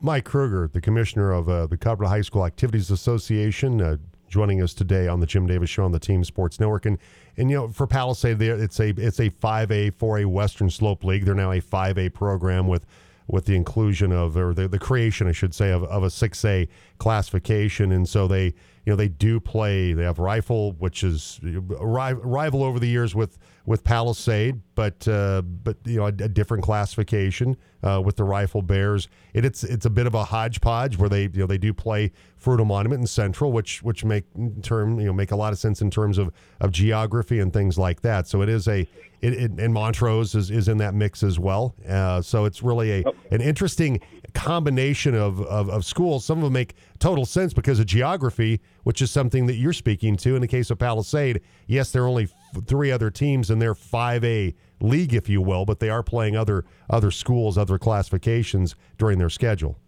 Mike 0.00 0.24
Kruger, 0.24 0.68
the 0.72 0.80
commissioner 0.80 1.32
of 1.32 1.48
uh, 1.48 1.66
the 1.66 1.76
Colorado 1.76 2.08
High 2.08 2.20
School 2.22 2.44
Activities 2.44 2.90
Association, 2.90 3.80
uh, 3.80 3.96
joining 4.28 4.62
us 4.62 4.74
today 4.74 5.08
on 5.08 5.20
the 5.20 5.26
Jim 5.26 5.46
Davis 5.46 5.70
Show 5.70 5.84
on 5.84 5.92
the 5.92 5.98
Team 5.98 6.24
Sports 6.24 6.60
Network. 6.60 6.86
And 6.86 6.98
and 7.36 7.50
you 7.50 7.56
know, 7.56 7.68
for 7.68 7.86
Palisade, 7.86 8.40
it's 8.40 8.80
a 8.80 8.88
it's 8.96 9.20
a 9.20 9.28
five 9.28 9.70
A 9.70 9.90
four 9.90 10.18
A 10.18 10.24
Western 10.24 10.70
Slope 10.70 11.04
League. 11.04 11.24
They're 11.24 11.34
now 11.34 11.52
a 11.52 11.60
five 11.60 11.98
A 11.98 12.08
program 12.08 12.66
with 12.66 12.86
with 13.28 13.44
the 13.44 13.56
inclusion 13.56 14.12
of 14.12 14.36
or 14.36 14.54
the, 14.54 14.68
the 14.68 14.78
creation, 14.78 15.26
I 15.26 15.32
should 15.32 15.54
say, 15.54 15.72
of, 15.72 15.82
of 15.84 16.04
a 16.04 16.10
six 16.10 16.44
A 16.44 16.68
classification. 16.98 17.92
And 17.92 18.08
so 18.08 18.26
they 18.26 18.44
you 18.44 18.92
know 18.92 18.96
they 18.96 19.08
do 19.08 19.40
play. 19.40 19.92
They 19.92 20.04
have 20.04 20.18
rifle, 20.18 20.72
which 20.72 21.02
is 21.02 21.40
uh, 21.44 21.60
a 21.78 21.86
rival 21.86 22.62
over 22.62 22.78
the 22.78 22.88
years 22.88 23.14
with 23.14 23.38
with 23.66 23.82
Palisade, 23.82 24.60
but 24.76 25.06
uh, 25.08 25.42
but 25.42 25.76
you 25.84 25.96
know 25.96 26.04
a, 26.04 26.08
a 26.08 26.28
different 26.28 26.62
classification 26.62 27.56
uh, 27.82 28.00
with 28.02 28.16
the 28.16 28.24
Rifle 28.24 28.62
Bears. 28.62 29.08
It, 29.34 29.44
it's 29.44 29.64
it's 29.64 29.84
a 29.84 29.90
bit 29.90 30.06
of 30.06 30.14
a 30.14 30.24
hodgepodge 30.24 30.96
where 30.96 31.08
they 31.08 31.24
you 31.24 31.40
know 31.40 31.46
they 31.46 31.58
do 31.58 31.74
play 31.74 32.12
Fruita 32.42 32.64
Monument 32.64 33.00
and 33.00 33.08
Central, 33.08 33.50
which 33.50 33.82
which 33.82 34.04
make 34.04 34.24
term 34.62 35.00
you 35.00 35.06
know 35.06 35.12
make 35.12 35.32
a 35.32 35.36
lot 35.36 35.52
of 35.52 35.58
sense 35.58 35.82
in 35.82 35.90
terms 35.90 36.16
of, 36.16 36.32
of 36.60 36.70
geography 36.70 37.40
and 37.40 37.52
things 37.52 37.76
like 37.76 38.02
that. 38.02 38.28
So 38.28 38.40
it 38.40 38.48
is 38.48 38.68
a 38.68 38.86
it, 39.20 39.32
it, 39.32 39.50
and 39.58 39.74
Montrose 39.74 40.34
is, 40.34 40.50
is 40.50 40.68
in 40.68 40.76
that 40.78 40.94
mix 40.94 41.22
as 41.22 41.38
well. 41.38 41.74
Uh, 41.88 42.22
so 42.22 42.44
it's 42.44 42.62
really 42.62 43.00
a 43.00 43.04
an 43.32 43.40
interesting 43.40 44.00
combination 44.34 45.14
of, 45.14 45.40
of, 45.42 45.70
of 45.70 45.84
schools. 45.84 46.24
Some 46.24 46.38
of 46.38 46.44
them 46.44 46.52
make 46.52 46.74
total 46.98 47.24
sense 47.24 47.54
because 47.54 47.80
of 47.80 47.86
geography, 47.86 48.60
which 48.84 49.00
is 49.00 49.10
something 49.10 49.46
that 49.46 49.54
you're 49.54 49.72
speaking 49.72 50.16
to. 50.18 50.34
In 50.34 50.42
the 50.42 50.48
case 50.48 50.70
of 50.70 50.78
Palisade, 50.78 51.40
yes, 51.66 51.90
they're 51.90 52.06
only 52.06 52.28
three 52.62 52.90
other 52.90 53.10
teams 53.10 53.50
in 53.50 53.58
their 53.58 53.74
5A 53.74 54.54
league, 54.80 55.14
if 55.14 55.28
you 55.28 55.40
will, 55.40 55.64
but 55.64 55.80
they 55.80 55.90
are 55.90 56.02
playing 56.02 56.36
other 56.36 56.64
other 56.88 57.10
schools, 57.10 57.56
other 57.56 57.78
classifications 57.78 58.74
during 58.98 59.18
their 59.18 59.30
schedule. 59.30 59.78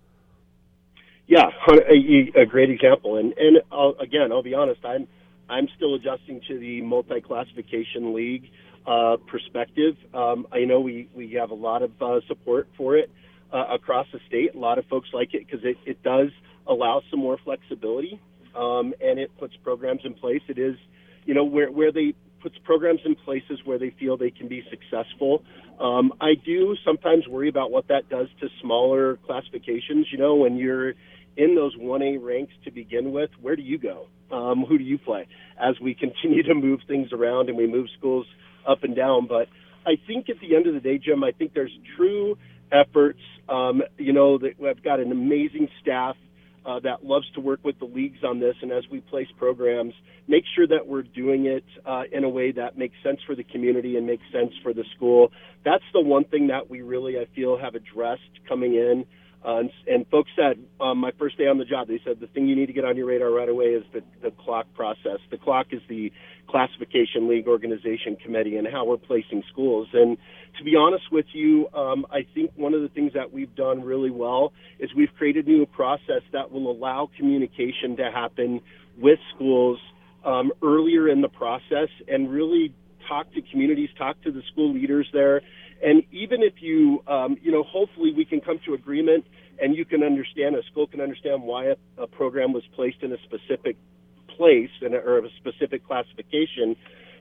Yeah, 1.26 1.50
a, 1.68 2.40
a 2.40 2.46
great 2.46 2.70
example. 2.70 3.16
And 3.16 3.32
and 3.36 3.58
I'll, 3.70 3.94
again, 4.00 4.32
I'll 4.32 4.42
be 4.42 4.54
honest, 4.54 4.84
I'm 4.84 5.06
I'm 5.48 5.68
still 5.76 5.94
adjusting 5.94 6.40
to 6.48 6.58
the 6.58 6.80
multi 6.82 7.20
classification 7.20 8.14
league 8.14 8.50
uh, 8.86 9.16
perspective. 9.26 9.96
Um, 10.14 10.46
I 10.52 10.64
know 10.64 10.80
we 10.80 11.08
we 11.14 11.32
have 11.32 11.50
a 11.50 11.54
lot 11.54 11.82
of 11.82 11.90
uh, 12.00 12.20
support 12.28 12.68
for 12.76 12.96
it 12.96 13.10
uh, 13.52 13.66
across 13.70 14.06
the 14.12 14.20
state. 14.26 14.54
A 14.54 14.58
lot 14.58 14.78
of 14.78 14.86
folks 14.86 15.08
like 15.12 15.34
it 15.34 15.46
because 15.46 15.64
it, 15.64 15.76
it 15.84 16.02
does 16.02 16.30
allow 16.66 17.02
some 17.10 17.20
more 17.20 17.38
flexibility 17.44 18.20
um, 18.54 18.92
and 19.00 19.18
it 19.18 19.30
puts 19.38 19.54
programs 19.56 20.02
in 20.04 20.14
place. 20.14 20.42
It 20.48 20.58
is, 20.58 20.76
you 21.24 21.34
know, 21.34 21.44
where, 21.44 21.70
where 21.70 21.92
they 21.92 22.14
puts 22.42 22.56
programs 22.64 23.00
in 23.04 23.14
places 23.14 23.60
where 23.64 23.78
they 23.78 23.90
feel 23.98 24.16
they 24.16 24.30
can 24.30 24.48
be 24.48 24.62
successful. 24.70 25.42
Um, 25.80 26.12
I 26.20 26.34
do 26.34 26.76
sometimes 26.84 27.26
worry 27.28 27.48
about 27.48 27.70
what 27.70 27.88
that 27.88 28.08
does 28.08 28.28
to 28.40 28.48
smaller 28.60 29.18
classifications. 29.26 30.06
You 30.10 30.18
know, 30.18 30.34
when 30.36 30.56
you're 30.56 30.94
in 31.36 31.54
those 31.54 31.76
1A 31.76 32.22
ranks 32.22 32.52
to 32.64 32.70
begin 32.70 33.12
with, 33.12 33.30
where 33.40 33.56
do 33.56 33.62
you 33.62 33.78
go? 33.78 34.06
Um, 34.30 34.64
who 34.68 34.76
do 34.76 34.84
you 34.84 34.98
play? 34.98 35.26
As 35.58 35.78
we 35.80 35.94
continue 35.98 36.42
to 36.44 36.54
move 36.54 36.80
things 36.86 37.12
around 37.12 37.48
and 37.48 37.56
we 37.56 37.66
move 37.66 37.88
schools 37.96 38.26
up 38.68 38.82
and 38.82 38.94
down. 38.94 39.26
But 39.26 39.48
I 39.86 39.96
think 40.06 40.28
at 40.28 40.36
the 40.40 40.56
end 40.56 40.66
of 40.66 40.74
the 40.74 40.80
day, 40.80 40.98
Jim, 40.98 41.22
I 41.24 41.32
think 41.32 41.54
there's 41.54 41.76
true 41.96 42.36
efforts. 42.72 43.20
Um, 43.48 43.82
you 43.96 44.12
know, 44.12 44.36
that 44.38 44.54
I've 44.62 44.82
got 44.82 45.00
an 45.00 45.10
amazing 45.10 45.68
staff 45.80 46.16
uh, 46.64 46.80
that 46.80 47.04
loves 47.04 47.30
to 47.34 47.40
work 47.40 47.60
with 47.64 47.78
the 47.78 47.84
leagues 47.84 48.24
on 48.24 48.40
this. 48.40 48.56
And 48.62 48.72
as 48.72 48.84
we 48.90 49.00
place 49.00 49.28
programs, 49.38 49.94
make 50.26 50.44
sure 50.54 50.66
that 50.66 50.86
we're 50.86 51.02
doing 51.02 51.46
it 51.46 51.64
uh, 51.86 52.02
in 52.12 52.24
a 52.24 52.28
way 52.28 52.52
that 52.52 52.76
makes 52.76 52.96
sense 53.02 53.20
for 53.26 53.34
the 53.34 53.44
community 53.44 53.96
and 53.96 54.06
makes 54.06 54.24
sense 54.32 54.52
for 54.62 54.72
the 54.72 54.84
school. 54.96 55.32
That's 55.64 55.84
the 55.92 56.00
one 56.00 56.24
thing 56.24 56.48
that 56.48 56.70
we 56.70 56.82
really, 56.82 57.18
I 57.18 57.26
feel, 57.34 57.58
have 57.58 57.74
addressed 57.74 58.22
coming 58.48 58.74
in. 58.74 59.06
Uh, 59.44 59.58
and, 59.58 59.70
and 59.86 60.06
folks 60.08 60.30
said, 60.34 60.58
um, 60.80 60.98
my 60.98 61.12
first 61.18 61.38
day 61.38 61.46
on 61.46 61.58
the 61.58 61.64
job, 61.64 61.86
they 61.86 62.00
said 62.04 62.18
the 62.20 62.26
thing 62.26 62.48
you 62.48 62.56
need 62.56 62.66
to 62.66 62.72
get 62.72 62.84
on 62.84 62.96
your 62.96 63.06
radar 63.06 63.30
right 63.30 63.48
away 63.48 63.66
is 63.66 63.84
the, 63.92 64.02
the 64.20 64.30
CLOC 64.30 64.64
process. 64.74 65.18
The 65.30 65.36
CLOC 65.36 65.66
is 65.72 65.80
the 65.88 66.12
classification 66.48 67.28
league 67.28 67.46
organization 67.46 68.16
committee 68.16 68.56
and 68.56 68.66
how 68.66 68.84
we're 68.84 68.96
placing 68.96 69.44
schools. 69.50 69.88
And 69.92 70.16
to 70.58 70.64
be 70.64 70.74
honest 70.74 71.04
with 71.12 71.26
you, 71.32 71.68
um, 71.72 72.04
I 72.10 72.26
think 72.34 72.50
one 72.56 72.74
of 72.74 72.82
the 72.82 72.88
things 72.88 73.12
that 73.14 73.32
we've 73.32 73.54
done 73.54 73.82
really 73.82 74.10
well 74.10 74.52
is 74.80 74.90
we've 74.94 75.14
created 75.16 75.46
a 75.46 75.50
new 75.50 75.66
process 75.66 76.22
that 76.32 76.50
will 76.50 76.70
allow 76.70 77.08
communication 77.16 77.96
to 77.98 78.10
happen 78.10 78.60
with 78.98 79.20
schools 79.34 79.78
um, 80.24 80.52
earlier 80.62 81.08
in 81.08 81.20
the 81.20 81.28
process 81.28 81.88
and 82.08 82.30
really 82.30 82.74
talk 83.08 83.32
to 83.34 83.42
communities, 83.50 83.88
talk 83.96 84.20
to 84.22 84.32
the 84.32 84.42
school 84.50 84.74
leaders 84.74 85.08
there 85.12 85.42
and 85.82 86.02
even 86.10 86.42
if 86.42 86.54
you, 86.60 87.02
um, 87.06 87.36
you 87.42 87.52
know, 87.52 87.62
hopefully 87.62 88.12
we 88.12 88.24
can 88.24 88.40
come 88.40 88.58
to 88.66 88.74
agreement 88.74 89.24
and 89.60 89.76
you 89.76 89.84
can 89.84 90.02
understand, 90.02 90.56
a 90.56 90.62
school 90.64 90.86
can 90.86 91.00
understand 91.00 91.42
why 91.42 91.66
a, 91.66 91.76
a 91.96 92.06
program 92.06 92.52
was 92.52 92.64
placed 92.74 93.02
in 93.02 93.12
a 93.12 93.18
specific 93.22 93.76
place 94.36 94.70
and, 94.80 94.94
or 94.94 95.18
a 95.18 95.30
specific 95.36 95.86
classification. 95.86 96.76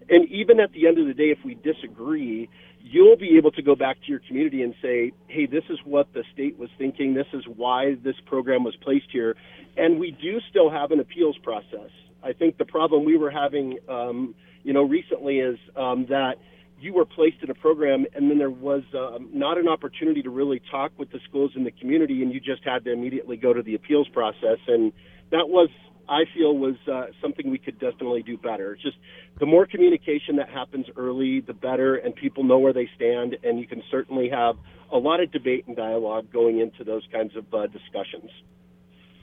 And 0.10 0.28
even 0.30 0.60
at 0.60 0.72
the 0.72 0.88
end 0.88 1.00
of 1.00 1.08
the 1.08 1.14
day, 1.14 1.32
if 1.32 1.40
we 1.44 1.56
disagree, 1.56 2.50
you'll 2.80 3.18
be 3.18 3.38
able 3.38 3.52
to 3.52 3.62
go 3.62 3.76
back 3.76 3.98
to 4.02 4.08
your 4.08 4.20
community 4.20 4.64
and 4.64 4.74
say, 4.82 5.12
hey, 5.28 5.46
this 5.46 5.64
is 5.70 5.80
what 5.84 6.14
the 6.14 6.24
state 6.34 6.58
was 6.58 6.70
thinking. 6.78 7.14
This 7.14 7.28
is 7.34 7.44
why 7.46 7.96
this 8.04 8.16
program 8.26 8.64
was 8.64 8.76
placed 8.78 9.08
here. 9.12 9.36
And 9.76 10.00
we 10.00 10.12
do 10.12 10.40
still 10.50 10.70
have 10.70 10.92
an 10.92 11.00
appeals 11.00 11.38
process. 11.40 11.90
I 12.24 12.34
think 12.34 12.58
the 12.58 12.66
problem 12.66 13.04
we 13.04 13.18
were 13.18 13.32
having, 13.32 13.80
um, 13.90 14.36
you 14.64 14.74
know, 14.74 14.84
recently 14.84 15.40
is 15.40 15.58
um, 15.76 16.06
that 16.10 16.36
you 16.80 16.94
were 16.94 17.06
placed 17.06 17.38
in 17.42 17.50
a 17.50 17.56
program 17.56 18.06
and 18.16 18.30
then 18.30 18.38
there 18.38 18.50
was 18.50 18.84
um, 18.94 19.30
not 19.34 19.58
an 19.58 19.68
opportunity 19.68 20.22
to 20.22 20.30
really 20.30 20.62
talk 20.72 20.92
with 20.98 21.12
the 21.12 21.20
schools 21.28 21.52
in 21.56 21.64
the 21.64 21.72
community 21.72 22.22
and 22.22 22.34
you 22.34 22.40
just 22.40 22.64
had 22.64 22.86
to 22.86 22.92
immediately 22.92 23.38
go 23.38 23.54
to 23.54 23.64
the 23.64 23.76
appeals 23.76 24.08
process. 24.10 24.60
And 24.68 24.94
that 25.32 25.50
was 25.50 25.70
i 26.10 26.24
feel 26.34 26.58
was 26.58 26.76
uh, 26.92 27.08
something 27.22 27.50
we 27.50 27.58
could 27.58 27.80
definitely 27.80 28.24
do 28.24 28.38
better. 28.38 28.74
It's 28.74 28.84
just 28.84 28.98
the 29.40 29.46
more 29.46 29.66
communication 29.66 30.38
that 30.38 30.50
happens 30.50 30.86
early 30.96 31.42
the 31.42 31.54
better 31.54 31.96
and 31.96 32.16
people 32.16 32.44
know 32.44 32.60
where 32.60 32.74
they 32.74 32.90
stand 32.96 33.36
and 33.44 33.60
you 33.60 33.68
can 33.68 33.84
certainly 33.92 34.30
have 34.30 34.56
a 34.92 34.98
lot 34.98 35.20
of 35.20 35.32
debate 35.32 35.66
and 35.68 35.76
dialogue 35.76 36.32
going 36.32 36.60
into 36.60 36.84
those 36.84 37.04
kinds 37.12 37.36
of 37.36 37.46
uh, 37.54 37.68
discussions 37.68 38.32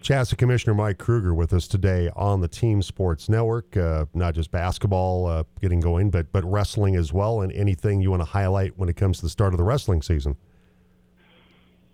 CHSAA 0.05 0.37
Commissioner 0.37 0.75
Mike 0.75 0.99
Kruger 0.99 1.33
with 1.33 1.55
us 1.55 1.67
today 1.67 2.11
on 2.15 2.43
the 2.43 2.47
Team 2.47 2.83
Sports 2.83 3.31
Network. 3.31 3.75
Uh, 3.75 4.05
not 4.13 4.35
just 4.35 4.51
basketball 4.51 5.27
uh, 5.27 5.45
getting 5.63 5.81
going, 5.81 6.11
but 6.11 6.31
but 6.31 6.45
wrestling 6.45 6.95
as 6.95 7.11
well. 7.11 7.41
And 7.41 7.51
anything 7.53 8.03
you 8.03 8.11
want 8.11 8.21
to 8.21 8.29
highlight 8.29 8.77
when 8.77 8.91
it 8.91 8.97
comes 8.97 9.17
to 9.21 9.23
the 9.23 9.31
start 9.31 9.55
of 9.55 9.59
the 9.59 9.65
wrestling 9.65 10.03
season? 10.03 10.37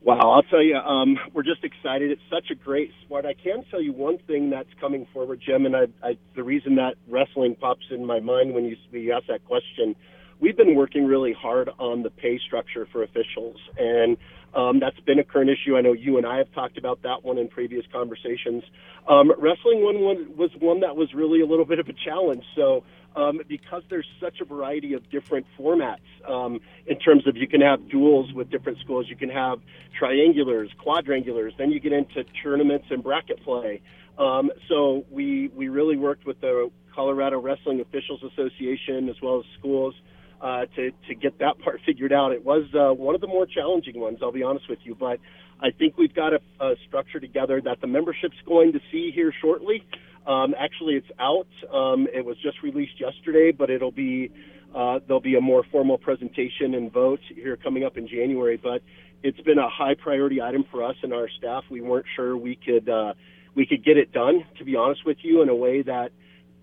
Wow, 0.02 0.32
I'll 0.32 0.42
tell 0.42 0.62
you, 0.62 0.74
um, 0.74 1.18
we're 1.32 1.44
just 1.44 1.62
excited. 1.62 2.10
It's 2.10 2.20
such 2.28 2.50
a 2.50 2.56
great 2.56 2.90
sport. 3.02 3.26
I 3.26 3.34
can 3.34 3.64
tell 3.70 3.80
you 3.80 3.92
one 3.92 4.18
thing 4.26 4.50
that's 4.50 4.70
coming 4.80 5.06
forward, 5.12 5.40
Jim, 5.46 5.64
and 5.64 5.76
I, 5.76 5.86
I, 6.02 6.16
the 6.34 6.42
reason 6.42 6.74
that 6.76 6.94
wrestling 7.06 7.54
pops 7.54 7.84
in 7.90 8.04
my 8.04 8.18
mind 8.18 8.54
when 8.54 8.64
you, 8.64 8.76
when 8.90 9.02
you 9.02 9.12
ask 9.12 9.26
that 9.26 9.44
question 9.44 9.94
we've 10.40 10.56
been 10.56 10.74
working 10.74 11.04
really 11.06 11.32
hard 11.32 11.70
on 11.78 12.02
the 12.02 12.10
pay 12.10 12.38
structure 12.38 12.86
for 12.90 13.02
officials, 13.02 13.56
and 13.78 14.16
um, 14.54 14.80
that's 14.80 14.98
been 15.00 15.18
a 15.18 15.24
current 15.24 15.50
issue. 15.50 15.76
I 15.76 15.80
know 15.80 15.92
you 15.92 16.16
and 16.16 16.26
I 16.26 16.38
have 16.38 16.52
talked 16.52 16.76
about 16.76 17.02
that 17.02 17.22
one 17.24 17.38
in 17.38 17.48
previous 17.48 17.84
conversations. 17.92 18.64
Um, 19.08 19.30
wrestling 19.38 19.84
one, 19.84 20.00
one 20.00 20.36
was 20.36 20.50
one 20.58 20.80
that 20.80 20.96
was 20.96 21.14
really 21.14 21.40
a 21.40 21.46
little 21.46 21.64
bit 21.72 21.78
of 21.78 21.88
a 21.88 21.92
challenge. 21.92 22.42
So 22.56 22.82
um, 23.14 23.40
because 23.48 23.82
there's 23.90 24.08
such 24.20 24.40
a 24.40 24.44
variety 24.44 24.94
of 24.94 25.08
different 25.10 25.46
formats 25.58 25.98
um, 26.28 26.60
in 26.86 26.98
terms 26.98 27.26
of 27.26 27.36
you 27.36 27.46
can 27.46 27.60
have 27.60 27.88
duels 27.88 28.32
with 28.32 28.50
different 28.50 28.78
schools, 28.78 29.06
you 29.08 29.16
can 29.16 29.30
have 29.30 29.58
triangulars, 30.00 30.68
quadrangulars, 30.76 31.56
then 31.56 31.70
you 31.70 31.80
get 31.80 31.92
into 31.92 32.24
tournaments 32.42 32.86
and 32.90 33.02
bracket 33.02 33.42
play. 33.44 33.80
Um, 34.18 34.50
so 34.68 35.04
we 35.10 35.48
we 35.48 35.68
really 35.68 35.96
worked 35.96 36.26
with 36.26 36.40
the 36.40 36.70
Colorado 36.94 37.40
Wrestling 37.40 37.80
Officials 37.80 38.22
Association 38.22 39.08
as 39.08 39.16
well 39.22 39.38
as 39.38 39.44
schools 39.58 39.94
uh, 40.40 40.66
to 40.76 40.90
to 41.08 41.14
get 41.14 41.38
that 41.38 41.58
part 41.64 41.80
figured 41.86 42.12
out. 42.12 42.32
It 42.32 42.44
was 42.44 42.64
uh, 42.74 42.94
one 42.94 43.14
of 43.14 43.20
the 43.20 43.26
more 43.26 43.46
challenging 43.46 44.00
ones, 44.00 44.18
I'll 44.22 44.32
be 44.32 44.42
honest 44.42 44.68
with 44.68 44.80
you, 44.84 44.94
but 44.94 45.18
I 45.62 45.70
think 45.70 45.98
we've 45.98 46.14
got 46.14 46.32
a, 46.32 46.40
a 46.60 46.74
structure 46.88 47.20
together 47.20 47.60
that 47.62 47.80
the 47.80 47.86
membership's 47.86 48.38
going 48.46 48.72
to 48.72 48.80
see 48.90 49.10
here 49.14 49.32
shortly. 49.40 49.84
Um, 50.26 50.54
actually, 50.58 50.94
it's 50.94 51.10
out. 51.18 51.48
Um, 51.72 52.06
it 52.14 52.24
was 52.24 52.36
just 52.42 52.62
released 52.62 53.00
yesterday, 53.00 53.52
but 53.52 53.70
it'll 53.70 53.92
be 53.92 54.30
uh, 54.74 55.00
there'll 55.06 55.20
be 55.20 55.36
a 55.36 55.40
more 55.40 55.64
formal 55.70 55.98
presentation 55.98 56.74
and 56.74 56.92
vote 56.92 57.20
here 57.34 57.56
coming 57.56 57.84
up 57.84 57.96
in 57.96 58.06
January. 58.08 58.56
But 58.56 58.82
it's 59.22 59.40
been 59.40 59.58
a 59.58 59.68
high 59.68 59.94
priority 59.94 60.40
item 60.40 60.64
for 60.70 60.84
us 60.84 60.96
and 61.02 61.12
our 61.12 61.28
staff. 61.38 61.64
We 61.70 61.80
weren't 61.80 62.06
sure 62.16 62.36
we 62.36 62.56
could 62.56 62.88
uh, 62.88 63.14
we 63.54 63.66
could 63.66 63.84
get 63.84 63.96
it 63.96 64.12
done, 64.12 64.44
to 64.58 64.64
be 64.64 64.76
honest 64.76 65.04
with 65.04 65.18
you, 65.22 65.42
in 65.42 65.48
a 65.48 65.54
way 65.54 65.82
that 65.82 66.12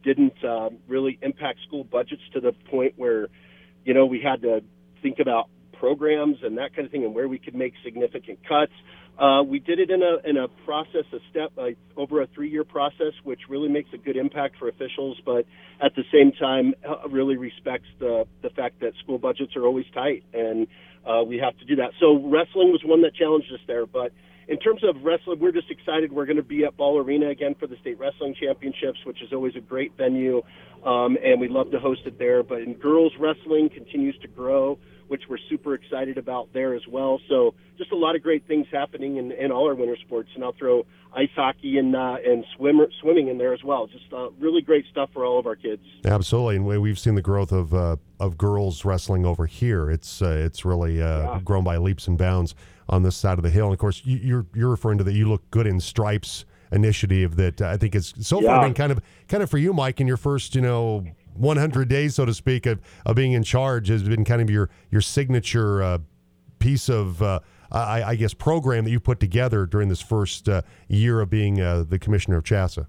didn't 0.03 0.43
uh, 0.43 0.69
really 0.87 1.19
impact 1.21 1.59
school 1.67 1.83
budgets 1.83 2.21
to 2.33 2.39
the 2.39 2.53
point 2.69 2.93
where 2.95 3.27
you 3.87 3.93
know, 3.93 4.05
we 4.05 4.19
had 4.19 4.41
to 4.41 4.61
think 5.01 5.19
about 5.19 5.47
programs 5.79 6.37
and 6.43 6.57
that 6.57 6.75
kind 6.75 6.85
of 6.85 6.91
thing 6.91 7.05
and 7.05 7.15
where 7.15 7.29
we 7.29 7.39
could 7.39 7.55
make 7.55 7.73
significant 7.85 8.37
cuts. 8.45 8.73
Uh, 9.17 9.41
we 9.41 9.59
did 9.59 9.79
it 9.79 9.89
in 9.89 10.03
a 10.03 10.29
in 10.29 10.35
a 10.37 10.47
process, 10.65 11.05
a 11.13 11.17
step 11.31 11.51
uh, 11.57 11.69
over 11.95 12.21
a 12.21 12.27
three 12.27 12.49
year 12.49 12.65
process, 12.65 13.13
which 13.23 13.39
really 13.49 13.69
makes 13.69 13.89
a 13.93 13.97
good 13.97 14.17
impact 14.17 14.57
for 14.59 14.67
officials, 14.67 15.19
but 15.25 15.45
at 15.81 15.95
the 15.95 16.03
same 16.11 16.33
time 16.33 16.73
uh, 16.87 17.07
really 17.07 17.37
respects 17.37 17.87
the 17.97 18.27
the 18.41 18.49
fact 18.49 18.81
that 18.81 18.91
school 19.01 19.17
budgets 19.17 19.55
are 19.55 19.65
always 19.65 19.85
tight 19.93 20.23
and 20.33 20.67
uh, 21.05 21.23
we 21.23 21.37
have 21.37 21.57
to 21.57 21.65
do 21.65 21.77
that. 21.77 21.91
So 22.01 22.15
wrestling 22.15 22.71
was 22.73 22.81
one 22.83 23.01
that 23.03 23.15
challenged 23.15 23.51
us 23.53 23.61
there, 23.67 23.85
but 23.85 24.11
in 24.47 24.57
terms 24.57 24.81
of 24.83 25.03
wrestling, 25.03 25.39
we're 25.39 25.51
just 25.51 25.69
excited. 25.69 26.11
We're 26.11 26.25
going 26.25 26.37
to 26.37 26.43
be 26.43 26.63
at 26.63 26.77
Ball 26.77 26.97
Arena 26.99 27.29
again 27.29 27.55
for 27.59 27.67
the 27.67 27.75
state 27.77 27.99
wrestling 27.99 28.33
championships, 28.39 28.99
which 29.05 29.21
is 29.21 29.33
always 29.33 29.55
a 29.55 29.59
great 29.59 29.95
venue, 29.97 30.41
um, 30.85 31.17
and 31.23 31.41
we 31.41 31.49
love 31.49 31.71
to 31.71 31.79
host 31.79 32.01
it 32.05 32.17
there. 32.17 32.43
But 32.43 32.61
in 32.61 32.73
girls 32.73 33.11
wrestling 33.19 33.69
continues 33.69 34.17
to 34.19 34.27
grow, 34.27 34.79
which 35.09 35.23
we're 35.29 35.37
super 35.49 35.73
excited 35.73 36.17
about 36.17 36.53
there 36.53 36.75
as 36.75 36.87
well. 36.87 37.19
So 37.27 37.55
just 37.77 37.91
a 37.91 37.97
lot 37.97 38.15
of 38.15 38.23
great 38.23 38.47
things 38.47 38.67
happening 38.71 39.17
in, 39.17 39.33
in 39.33 39.51
all 39.51 39.67
our 39.67 39.75
winter 39.75 39.97
sports, 39.97 40.29
and 40.33 40.43
I'll 40.43 40.53
throw 40.53 40.85
ice 41.13 41.29
hockey 41.35 41.77
and 41.77 41.93
uh, 41.93 42.17
and 42.25 42.45
swimmer 42.55 42.87
swimming 43.01 43.27
in 43.27 43.37
there 43.37 43.53
as 43.53 43.63
well. 43.65 43.87
Just 43.87 44.13
uh, 44.13 44.29
really 44.39 44.61
great 44.61 44.85
stuff 44.89 45.09
for 45.13 45.25
all 45.25 45.39
of 45.39 45.45
our 45.45 45.57
kids. 45.57 45.81
Absolutely, 46.05 46.55
and 46.55 46.65
we've 46.65 46.99
seen 46.99 47.15
the 47.15 47.21
growth 47.21 47.51
of 47.51 47.73
uh, 47.73 47.97
of 48.17 48.37
girls 48.37 48.85
wrestling 48.85 49.25
over 49.25 49.45
here. 49.45 49.91
It's 49.91 50.21
uh, 50.21 50.29
it's 50.29 50.63
really 50.63 51.01
uh, 51.01 51.33
yeah. 51.33 51.39
grown 51.43 51.65
by 51.65 51.75
leaps 51.75 52.07
and 52.07 52.17
bounds 52.17 52.55
on 52.89 53.03
this 53.03 53.15
side 53.15 53.37
of 53.37 53.43
the 53.43 53.49
hill. 53.49 53.65
And 53.65 53.73
of 53.73 53.79
course, 53.79 54.01
you, 54.05 54.17
you're 54.17 54.45
you're 54.55 54.69
referring 54.69 54.97
to 54.99 55.03
that. 55.03 55.13
You 55.13 55.27
look 55.27 55.49
good 55.51 55.67
in 55.67 55.79
stripes 55.79 56.45
initiative 56.71 57.37
that 57.37 57.61
I 57.61 57.77
think 57.77 57.95
is 57.95 58.13
so 58.19 58.41
far 58.41 58.61
been 58.61 58.73
kind 58.73 58.91
of 58.91 59.01
kind 59.27 59.41
of 59.41 59.49
for 59.49 59.57
you, 59.57 59.73
Mike, 59.73 60.01
in 60.01 60.07
your 60.07 60.17
first 60.17 60.55
you 60.55 60.61
know 60.61 61.05
100 61.37 61.87
days, 61.87 62.15
so 62.15 62.25
to 62.25 62.33
speak, 62.33 62.65
of, 62.65 62.81
of 63.05 63.15
being 63.15 63.33
in 63.33 63.43
charge 63.43 63.89
has 63.89 64.03
been 64.03 64.25
kind 64.25 64.41
of 64.41 64.49
your 64.49 64.69
your 64.91 65.01
signature 65.01 65.81
uh, 65.81 65.97
piece 66.59 66.89
of. 66.89 67.21
Uh, 67.21 67.39
I, 67.69 68.03
I, 68.03 68.15
guess 68.15 68.33
program 68.33 68.85
that 68.85 68.91
you 68.91 69.01
put 69.01 69.19
together 69.19 69.65
during 69.65 69.89
this 69.89 69.99
first 69.99 70.47
uh, 70.47 70.61
year 70.87 71.19
of 71.19 71.29
being 71.29 71.59
uh, 71.59 71.83
the 71.83 71.99
commissioner 71.99 72.37
of 72.37 72.45
CHSAA. 72.45 72.87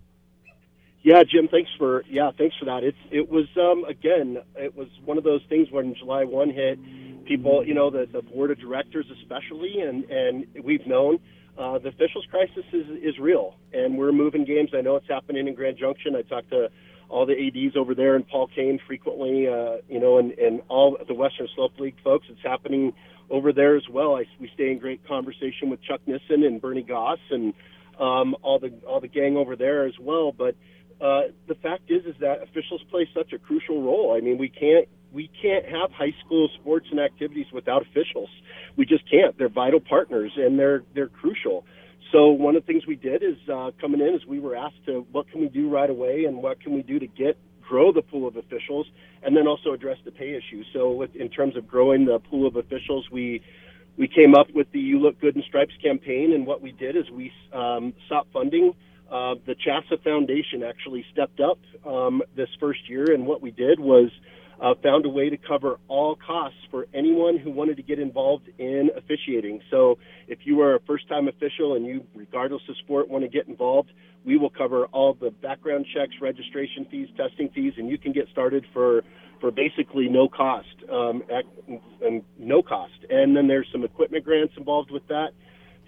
Yeah, 1.02 1.22
Jim, 1.24 1.48
thanks 1.48 1.70
for 1.78 2.04
yeah, 2.10 2.30
thanks 2.36 2.56
for 2.58 2.64
that. 2.66 2.82
It's 2.84 2.98
it 3.10 3.30
was 3.30 3.46
um, 3.56 3.84
again, 3.84 4.38
it 4.56 4.76
was 4.76 4.88
one 5.04 5.18
of 5.18 5.24
those 5.24 5.42
things 5.48 5.68
when 5.70 5.94
July 5.94 6.24
one 6.24 6.50
hit, 6.50 6.78
people, 7.24 7.64
you 7.66 7.74
know, 7.74 7.90
the 7.90 8.06
the 8.12 8.22
board 8.22 8.50
of 8.50 8.58
directors 8.58 9.06
especially, 9.22 9.80
and 9.80 10.04
and 10.06 10.46
we've 10.64 10.86
known 10.86 11.20
uh, 11.56 11.78
the 11.78 11.88
officials 11.90 12.26
crisis 12.30 12.64
is 12.72 12.86
is 13.02 13.18
real, 13.20 13.56
and 13.72 13.96
we're 13.96 14.12
moving 14.12 14.44
games. 14.44 14.70
I 14.76 14.80
know 14.80 14.96
it's 14.96 15.08
happening 15.08 15.46
in 15.48 15.54
Grand 15.54 15.78
Junction. 15.78 16.16
I 16.16 16.22
talked 16.22 16.50
to 16.50 16.68
all 17.08 17.26
the 17.26 17.34
ads 17.34 17.76
over 17.76 17.94
there 17.94 18.16
and 18.16 18.26
Paul 18.28 18.48
Kane 18.54 18.78
frequently, 18.86 19.48
uh, 19.48 19.76
you 19.88 20.00
know, 20.00 20.18
and 20.18 20.32
and 20.32 20.62
all 20.68 20.98
the 21.06 21.14
Western 21.14 21.48
Slope 21.54 21.78
League 21.78 21.96
folks. 22.02 22.26
It's 22.30 22.42
happening 22.42 22.92
over 23.30 23.52
there 23.52 23.76
as 23.76 23.88
well. 23.88 24.16
I, 24.16 24.24
we 24.40 24.50
stay 24.54 24.72
in 24.72 24.78
great 24.78 25.06
conversation 25.06 25.70
with 25.70 25.80
Chuck 25.82 26.00
Nissen 26.06 26.44
and 26.44 26.60
Bernie 26.60 26.82
Goss 26.82 27.18
and 27.30 27.54
um, 28.00 28.36
all 28.42 28.58
the 28.58 28.72
all 28.86 29.00
the 29.00 29.08
gang 29.08 29.36
over 29.36 29.56
there 29.56 29.86
as 29.86 29.94
well. 30.00 30.32
But 30.32 30.56
uh, 31.00 31.22
the 31.46 31.54
fact 31.54 31.90
is, 31.90 32.04
is 32.04 32.16
that 32.20 32.42
officials 32.42 32.82
play 32.90 33.08
such 33.14 33.32
a 33.32 33.38
crucial 33.38 33.82
role. 33.82 34.16
I 34.16 34.20
mean, 34.20 34.38
we 34.38 34.48
can't 34.48 34.88
we 35.12 35.30
can't 35.40 35.64
have 35.64 35.90
high 35.90 36.14
school 36.24 36.48
sports 36.60 36.86
and 36.90 37.00
activities 37.00 37.46
without 37.52 37.82
officials. 37.82 38.28
We 38.76 38.84
just 38.84 39.08
can't. 39.10 39.36
They're 39.38 39.48
vital 39.48 39.80
partners 39.80 40.32
and 40.36 40.58
they're 40.58 40.82
they're 40.94 41.08
crucial. 41.08 41.64
So 42.12 42.28
one 42.28 42.56
of 42.56 42.62
the 42.64 42.72
things 42.72 42.86
we 42.86 42.96
did 42.96 43.22
is 43.22 43.36
uh, 43.52 43.70
coming 43.80 44.00
in 44.00 44.14
is 44.14 44.26
we 44.26 44.40
were 44.40 44.56
asked 44.56 44.84
to 44.86 45.06
what 45.12 45.30
can 45.30 45.40
we 45.40 45.48
do 45.48 45.68
right 45.68 45.90
away 45.90 46.24
and 46.24 46.42
what 46.42 46.60
can 46.60 46.74
we 46.74 46.82
do 46.82 46.98
to 46.98 47.06
get 47.06 47.38
grow 47.60 47.92
the 47.92 48.02
pool 48.02 48.26
of 48.26 48.36
officials 48.36 48.86
and 49.22 49.36
then 49.36 49.46
also 49.46 49.72
address 49.72 49.98
the 50.04 50.10
pay 50.10 50.30
issue. 50.34 50.62
So 50.72 50.90
with, 50.90 51.14
in 51.14 51.28
terms 51.28 51.54
of 51.56 51.68
growing 51.68 52.06
the 52.06 52.18
pool 52.18 52.46
of 52.46 52.56
officials, 52.56 53.06
we 53.12 53.42
we 53.98 54.06
came 54.06 54.34
up 54.34 54.46
with 54.54 54.70
the 54.72 54.78
You 54.78 55.00
Look 55.00 55.20
Good 55.20 55.34
in 55.34 55.42
Stripes 55.42 55.74
campaign, 55.82 56.32
and 56.32 56.46
what 56.46 56.62
we 56.62 56.70
did 56.70 56.96
is 56.96 57.10
we 57.10 57.32
um, 57.52 57.92
stopped 58.06 58.32
funding. 58.32 58.74
Uh, 59.10 59.34
the 59.46 59.54
CHSAA 59.54 60.02
Foundation 60.04 60.62
actually 60.62 61.04
stepped 61.12 61.40
up 61.40 61.58
um, 61.86 62.22
this 62.36 62.48
first 62.60 62.80
year, 62.88 63.12
and 63.12 63.26
what 63.26 63.40
we 63.40 63.50
did 63.50 63.80
was 63.80 64.10
uh, 64.60 64.74
found 64.82 65.06
a 65.06 65.08
way 65.08 65.30
to 65.30 65.36
cover 65.36 65.78
all 65.88 66.16
costs 66.16 66.58
for 66.70 66.86
anyone 66.92 67.38
who 67.38 67.50
wanted 67.50 67.76
to 67.76 67.82
get 67.82 67.98
involved 67.98 68.48
in 68.58 68.90
officiating. 68.96 69.60
So 69.70 69.98
if 70.26 70.40
you 70.44 70.60
are 70.60 70.74
a 70.74 70.80
first 70.80 71.08
time 71.08 71.28
official 71.28 71.74
and 71.74 71.86
you, 71.86 72.04
regardless 72.14 72.62
of 72.68 72.76
sport, 72.78 73.08
want 73.08 73.24
to 73.24 73.28
get 73.28 73.46
involved, 73.46 73.90
we 74.24 74.36
will 74.36 74.50
cover 74.50 74.86
all 74.86 75.14
the 75.14 75.30
background 75.30 75.86
checks, 75.94 76.12
registration 76.20 76.86
fees, 76.90 77.08
testing 77.16 77.48
fees, 77.54 77.74
and 77.76 77.88
you 77.88 77.98
can 77.98 78.12
get 78.12 78.26
started 78.32 78.64
for 78.72 79.02
for 79.40 79.52
basically 79.52 80.08
no 80.08 80.28
cost, 80.28 80.66
um, 80.90 81.22
at, 81.30 81.44
and 82.04 82.24
no 82.38 82.60
cost. 82.60 82.92
And 83.08 83.36
then 83.36 83.46
there's 83.46 83.68
some 83.70 83.84
equipment 83.84 84.24
grants 84.24 84.54
involved 84.56 84.90
with 84.90 85.06
that. 85.06 85.28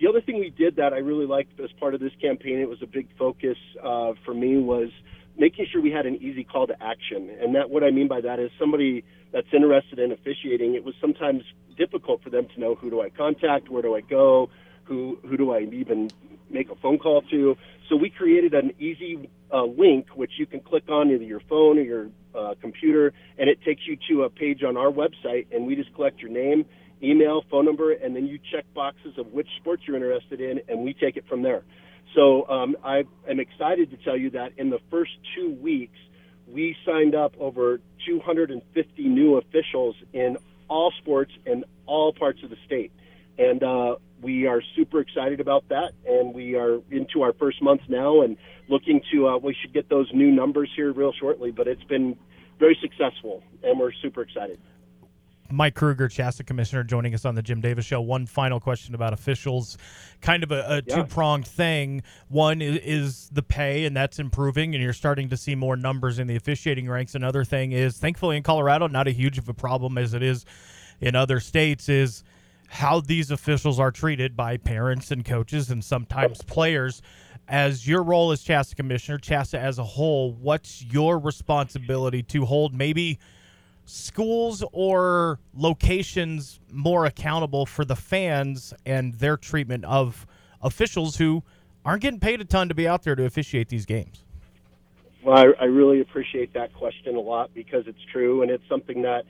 The 0.00 0.08
other 0.08 0.22
thing 0.22 0.40
we 0.40 0.48
did 0.48 0.76
that 0.76 0.94
I 0.94 0.98
really 0.98 1.26
liked 1.26 1.60
as 1.60 1.70
part 1.72 1.94
of 1.94 2.00
this 2.00 2.12
campaign, 2.22 2.58
it 2.58 2.68
was 2.68 2.80
a 2.80 2.86
big 2.86 3.08
focus 3.18 3.58
uh, 3.82 4.14
for 4.24 4.32
me, 4.32 4.56
was 4.56 4.88
making 5.36 5.66
sure 5.70 5.82
we 5.82 5.90
had 5.90 6.06
an 6.06 6.16
easy 6.16 6.42
call 6.42 6.66
to 6.68 6.82
action. 6.82 7.30
And 7.38 7.54
that 7.54 7.68
what 7.68 7.84
I 7.84 7.90
mean 7.90 8.08
by 8.08 8.22
that 8.22 8.40
is 8.40 8.50
somebody 8.58 9.04
that's 9.30 9.46
interested 9.52 9.98
in 9.98 10.10
officiating, 10.10 10.74
it 10.74 10.84
was 10.84 10.94
sometimes 11.02 11.42
difficult 11.76 12.22
for 12.22 12.30
them 12.30 12.46
to 12.54 12.60
know 12.60 12.74
who 12.74 12.88
do 12.88 13.02
I 13.02 13.10
contact, 13.10 13.68
where 13.68 13.82
do 13.82 13.94
I 13.94 14.00
go, 14.00 14.48
who 14.84 15.18
who 15.22 15.36
do 15.36 15.52
I 15.52 15.60
even 15.60 16.10
make 16.48 16.70
a 16.70 16.74
phone 16.76 16.98
call 16.98 17.20
to. 17.30 17.56
So 17.88 17.96
we 17.96 18.08
created 18.08 18.54
an 18.54 18.72
easy 18.78 19.28
uh, 19.52 19.64
link 19.64 20.08
which 20.14 20.32
you 20.38 20.46
can 20.46 20.60
click 20.60 20.88
on 20.88 21.10
either 21.10 21.24
your 21.24 21.40
phone 21.40 21.78
or 21.78 21.82
your 21.82 22.08
uh, 22.34 22.54
computer, 22.60 23.12
and 23.38 23.50
it 23.50 23.62
takes 23.62 23.82
you 23.86 23.98
to 24.08 24.22
a 24.24 24.30
page 24.30 24.62
on 24.62 24.76
our 24.76 24.90
website, 24.90 25.46
and 25.52 25.66
we 25.66 25.76
just 25.76 25.94
collect 25.94 26.20
your 26.20 26.30
name, 26.30 26.64
email, 27.02 27.44
phone 27.50 27.64
number, 27.64 27.92
and 27.92 28.14
then 28.14 28.26
you 28.26 28.38
check 28.52 28.64
boxes 28.74 29.18
of 29.18 29.32
which 29.32 29.48
sports 29.60 29.82
you're 29.86 29.96
interested 29.96 30.40
in, 30.40 30.60
and 30.68 30.82
we 30.82 30.94
take 30.94 31.16
it 31.16 31.24
from 31.28 31.42
there. 31.42 31.62
So 32.14 32.48
um, 32.48 32.76
I 32.84 33.04
am 33.28 33.40
excited 33.40 33.90
to 33.90 33.96
tell 33.98 34.16
you 34.16 34.30
that 34.30 34.52
in 34.56 34.70
the 34.70 34.80
first 34.90 35.12
two 35.36 35.50
weeks, 35.50 35.98
we 36.46 36.76
signed 36.84 37.14
up 37.14 37.34
over 37.38 37.80
250 38.06 39.02
new 39.04 39.36
officials 39.36 39.94
in 40.12 40.36
all 40.68 40.92
sports 40.98 41.32
in 41.46 41.64
all 41.86 42.12
parts 42.12 42.42
of 42.42 42.50
the 42.50 42.56
state. 42.66 42.92
And 43.38 43.62
uh, 43.62 43.96
we 44.20 44.46
are 44.46 44.62
super 44.76 45.00
excited 45.00 45.40
about 45.40 45.68
that. 45.68 45.92
And 46.06 46.34
we 46.34 46.56
are 46.56 46.80
into 46.90 47.22
our 47.22 47.32
first 47.32 47.62
month 47.62 47.82
now 47.88 48.22
and 48.22 48.36
looking 48.68 49.00
to, 49.12 49.28
uh, 49.28 49.38
we 49.38 49.56
should 49.60 49.72
get 49.72 49.88
those 49.88 50.10
new 50.12 50.30
numbers 50.30 50.70
here 50.74 50.92
real 50.92 51.12
shortly. 51.12 51.50
But 51.50 51.68
it's 51.68 51.84
been 51.84 52.16
very 52.58 52.76
successful, 52.80 53.42
and 53.62 53.78
we're 53.78 53.92
super 54.02 54.22
excited. 54.22 54.60
Mike 55.52 55.74
Kruger, 55.74 56.08
CHSAA 56.08 56.46
Commissioner, 56.46 56.84
joining 56.84 57.14
us 57.14 57.24
on 57.24 57.34
the 57.34 57.42
Jim 57.42 57.60
Davis 57.60 57.84
Show. 57.84 58.00
One 58.00 58.26
final 58.26 58.60
question 58.60 58.94
about 58.94 59.12
officials, 59.12 59.76
kind 60.20 60.42
of 60.42 60.52
a, 60.52 60.60
a 60.60 60.82
yeah. 60.86 60.96
two 60.96 61.04
pronged 61.04 61.46
thing. 61.46 62.02
One 62.28 62.62
is, 62.62 62.76
is, 62.78 63.28
the 63.30 63.42
pay, 63.42 63.84
and 63.84 63.96
that's 63.96 64.18
improving, 64.18 64.74
and 64.74 64.82
you're 64.82 64.92
starting 64.92 65.28
to 65.30 65.36
see 65.36 65.54
more 65.54 65.76
numbers 65.76 66.18
in 66.18 66.26
the 66.26 66.36
officiating 66.36 66.88
ranks. 66.88 67.14
Another 67.14 67.44
thing 67.44 67.72
is, 67.72 67.98
thankfully 67.98 68.36
in 68.36 68.42
Colorado, 68.42 68.86
not 68.86 69.08
a 69.08 69.12
huge 69.12 69.38
of 69.38 69.48
a 69.48 69.54
problem 69.54 69.98
as 69.98 70.14
it 70.14 70.22
is 70.22 70.44
in 71.00 71.16
other 71.16 71.40
states, 71.40 71.88
is 71.88 72.22
how 72.68 73.00
these 73.00 73.30
officials 73.30 73.80
are 73.80 73.90
treated 73.90 74.36
by 74.36 74.56
parents 74.56 75.10
and 75.10 75.24
coaches 75.24 75.70
and 75.70 75.84
sometimes 75.84 76.42
players. 76.42 77.02
As 77.48 77.88
your 77.88 78.04
role 78.04 78.30
as 78.30 78.44
CHSAA 78.44 78.76
Commissioner, 78.76 79.18
CHSAA 79.18 79.58
as 79.58 79.78
a 79.78 79.84
whole, 79.84 80.32
what's 80.32 80.84
your 80.84 81.18
responsibility 81.18 82.22
to 82.24 82.44
hold 82.44 82.74
maybe– 82.74 83.18
schools 83.84 84.64
or 84.72 85.38
locations 85.54 86.60
more 86.70 87.06
accountable 87.06 87.66
for 87.66 87.84
the 87.84 87.96
fans 87.96 88.72
and 88.86 89.14
their 89.14 89.36
treatment 89.36 89.84
of 89.84 90.26
officials 90.62 91.16
who 91.16 91.42
aren't 91.84 92.02
getting 92.02 92.20
paid 92.20 92.40
a 92.40 92.44
ton 92.44 92.68
to 92.68 92.74
be 92.74 92.86
out 92.86 93.02
there 93.02 93.14
to 93.14 93.24
officiate 93.24 93.68
these 93.68 93.86
games? 93.86 94.24
Well, 95.22 95.36
I, 95.36 95.62
I 95.62 95.64
really 95.64 96.00
appreciate 96.00 96.54
that 96.54 96.72
question 96.74 97.16
a 97.16 97.20
lot 97.20 97.52
because 97.54 97.84
it's 97.86 98.02
true, 98.12 98.42
and 98.42 98.50
it's 98.50 98.66
something 98.68 99.02
that 99.02 99.24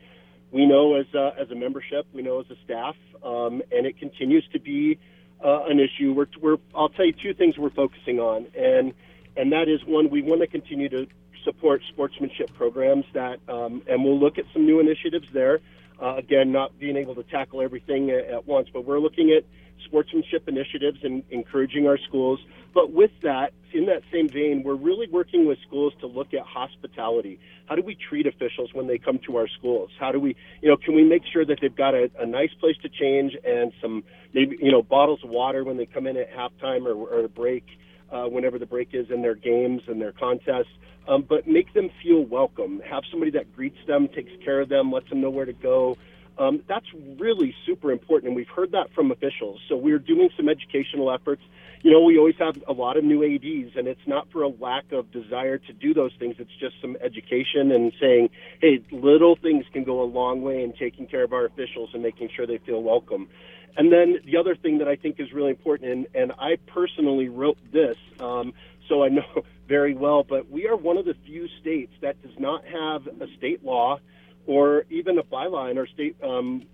we 0.52 0.66
know 0.66 0.94
as 0.94 1.06
a, 1.14 1.32
as 1.38 1.50
a 1.50 1.54
membership, 1.54 2.06
we 2.12 2.22
know 2.22 2.40
as 2.40 2.46
a 2.50 2.56
staff, 2.64 2.96
um, 3.24 3.62
and 3.72 3.86
it 3.86 3.98
continues 3.98 4.46
to 4.52 4.60
be 4.60 4.98
uh, 5.44 5.64
an 5.64 5.80
issue. 5.80 6.12
We're, 6.12 6.26
we're, 6.40 6.56
I'll 6.74 6.88
tell 6.90 7.06
you 7.06 7.12
two 7.12 7.34
things 7.34 7.58
we're 7.58 7.70
focusing 7.70 8.18
on, 8.18 8.46
and 8.56 8.92
and 9.36 9.52
that 9.52 9.68
is 9.68 9.84
one, 9.84 10.10
we 10.10 10.22
want 10.22 10.40
to 10.40 10.46
continue 10.46 10.88
to 10.88 11.06
support 11.44 11.82
sportsmanship 11.88 12.52
programs 12.54 13.04
that, 13.14 13.40
um, 13.48 13.82
and 13.88 14.04
we'll 14.04 14.18
look 14.18 14.38
at 14.38 14.44
some 14.52 14.66
new 14.66 14.80
initiatives 14.80 15.26
there. 15.32 15.60
Uh, 16.00 16.16
again, 16.16 16.50
not 16.50 16.78
being 16.78 16.96
able 16.96 17.14
to 17.14 17.22
tackle 17.24 17.60
everything 17.60 18.10
at, 18.10 18.46
once, 18.46 18.68
but 18.72 18.86
we're 18.86 18.98
looking 18.98 19.32
at 19.32 19.44
sportsmanship 19.84 20.48
initiatives 20.48 20.98
and 21.02 21.22
encouraging 21.30 21.86
our 21.86 21.98
schools. 21.98 22.40
But 22.72 22.92
with 22.92 23.10
that, 23.22 23.52
in 23.72 23.86
that 23.86 24.02
same 24.12 24.28
vein, 24.28 24.62
we're 24.64 24.74
really 24.76 25.08
working 25.10 25.46
with 25.46 25.58
schools 25.66 25.92
to 26.00 26.06
look 26.06 26.32
at 26.32 26.40
hospitality. 26.46 27.38
How 27.66 27.74
do 27.74 27.82
we 27.82 27.96
treat 27.96 28.26
officials 28.26 28.70
when 28.72 28.86
they 28.86 28.98
come 28.98 29.18
to 29.26 29.36
our 29.36 29.48
schools? 29.48 29.90
How 29.98 30.12
do 30.12 30.20
we, 30.20 30.36
you 30.62 30.68
know, 30.68 30.76
can 30.76 30.94
we 30.94 31.04
make 31.04 31.22
sure 31.32 31.44
that 31.44 31.58
they've 31.60 31.74
got 31.74 31.94
a, 31.94 32.10
a 32.18 32.26
nice 32.26 32.52
place 32.60 32.76
to 32.82 32.88
change 32.88 33.36
and 33.44 33.72
some 33.82 34.04
maybe, 34.32 34.56
you 34.60 34.72
know, 34.72 34.82
bottles 34.82 35.20
of 35.22 35.30
water 35.30 35.64
when 35.64 35.76
they 35.76 35.86
come 35.86 36.06
in 36.06 36.16
at 36.16 36.32
halftime 36.32 36.86
or, 36.86 36.94
or 36.94 37.24
a 37.24 37.28
break, 37.28 37.64
uh, 38.10 38.24
whenever 38.24 38.58
the 38.58 38.66
break 38.66 38.88
is 38.92 39.10
in 39.10 39.22
their 39.22 39.34
games 39.34 39.82
and 39.86 40.00
their 40.00 40.12
contests? 40.12 40.72
um, 41.08 41.24
but 41.28 41.46
make 41.46 41.72
them 41.74 41.90
feel 42.02 42.24
welcome. 42.24 42.80
Have 42.88 43.02
somebody 43.10 43.32
that 43.32 43.54
greets 43.54 43.78
them, 43.86 44.08
takes 44.08 44.32
care 44.44 44.60
of 44.60 44.68
them, 44.68 44.92
lets 44.92 45.08
them 45.08 45.20
know 45.20 45.30
where 45.30 45.44
to 45.44 45.52
go. 45.52 45.96
Um, 46.38 46.62
that's 46.68 46.86
really 47.18 47.54
super 47.66 47.92
important, 47.92 48.28
and 48.28 48.36
we've 48.36 48.48
heard 48.48 48.72
that 48.72 48.92
from 48.94 49.10
officials. 49.10 49.60
So 49.68 49.76
we're 49.76 49.98
doing 49.98 50.30
some 50.36 50.48
educational 50.48 51.12
efforts. 51.12 51.42
you 51.82 51.90
know, 51.90 52.00
we 52.02 52.16
always 52.18 52.36
have 52.38 52.56
a 52.68 52.72
lot 52.72 52.96
of 52.96 53.04
new 53.04 53.24
ADs, 53.24 53.76
and 53.76 53.88
it's 53.88 54.06
not 54.06 54.30
for 54.30 54.42
a 54.42 54.48
lack 54.48 54.92
of 54.92 55.10
desire 55.10 55.58
to 55.58 55.72
do 55.72 55.92
those 55.92 56.12
things. 56.18 56.36
It's 56.38 56.54
just 56.58 56.76
some 56.80 56.96
education 57.02 57.72
and 57.72 57.92
saying, 58.00 58.30
hey, 58.60 58.82
little 58.92 59.36
things 59.36 59.64
can 59.72 59.84
go 59.84 60.02
a 60.02 60.04
long 60.04 60.42
way 60.42 60.62
in 60.62 60.72
taking 60.74 61.06
care 61.06 61.24
of 61.24 61.32
our 61.32 61.44
officials 61.44 61.90
and 61.92 62.02
making 62.02 62.30
sure 62.34 62.46
they 62.46 62.58
feel 62.58 62.82
welcome. 62.82 63.28
And 63.76 63.92
then 63.92 64.18
the 64.24 64.36
other 64.36 64.54
thing 64.56 64.78
that 64.78 64.88
I 64.88 64.96
think 64.96 65.20
is 65.20 65.32
really 65.32 65.50
important, 65.50 65.90
and, 65.90 66.06
and 66.14 66.32
I 66.38 66.56
personally 66.66 67.28
wrote 67.28 67.58
this, 67.72 67.96
um, 68.18 68.52
so 68.88 69.02
I 69.04 69.08
know 69.08 69.44
very 69.68 69.94
well, 69.94 70.24
but 70.24 70.50
we 70.50 70.66
are 70.66 70.76
one 70.76 70.98
of 70.98 71.04
the 71.04 71.14
few 71.24 71.48
states 71.60 71.92
that 72.00 72.20
does 72.22 72.38
not 72.38 72.64
have 72.64 73.06
a 73.06 73.26
state 73.36 73.64
law 73.64 73.98
or 74.46 74.84
even 74.90 75.18
a 75.18 75.22
bylaw 75.22 75.70
in 75.70 75.78
our 75.78 75.86
state 75.86 76.16
um, 76.22 76.66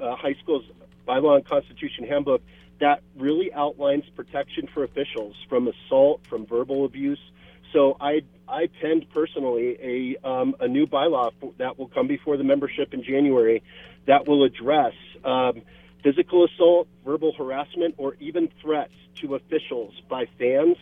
uh, 0.00 0.14
high 0.16 0.34
schools 0.42 0.64
bylaw 1.06 1.36
and 1.36 1.44
constitution 1.44 2.06
handbook 2.06 2.42
that 2.80 3.02
really 3.16 3.52
outlines 3.52 4.04
protection 4.16 4.68
for 4.72 4.84
officials 4.84 5.36
from 5.48 5.68
assault, 5.68 6.20
from 6.28 6.46
verbal 6.46 6.84
abuse. 6.84 7.20
So 7.72 7.96
I 8.00 8.22
I 8.48 8.68
penned 8.80 9.08
personally 9.10 9.76
a 9.80 10.28
um, 10.28 10.54
a 10.60 10.68
new 10.68 10.86
bylaw 10.86 11.32
that 11.58 11.78
will 11.78 11.88
come 11.88 12.06
before 12.06 12.36
the 12.36 12.44
membership 12.44 12.94
in 12.94 13.02
January 13.02 13.62
that 14.06 14.28
will 14.28 14.44
address 14.44 14.94
um, 15.24 15.62
physical 16.04 16.44
assault, 16.44 16.86
verbal 17.04 17.32
harassment, 17.36 17.96
or 17.98 18.14
even 18.20 18.48
threats 18.62 18.92
to 19.20 19.34
officials 19.34 19.94
by 20.08 20.26
fans. 20.38 20.76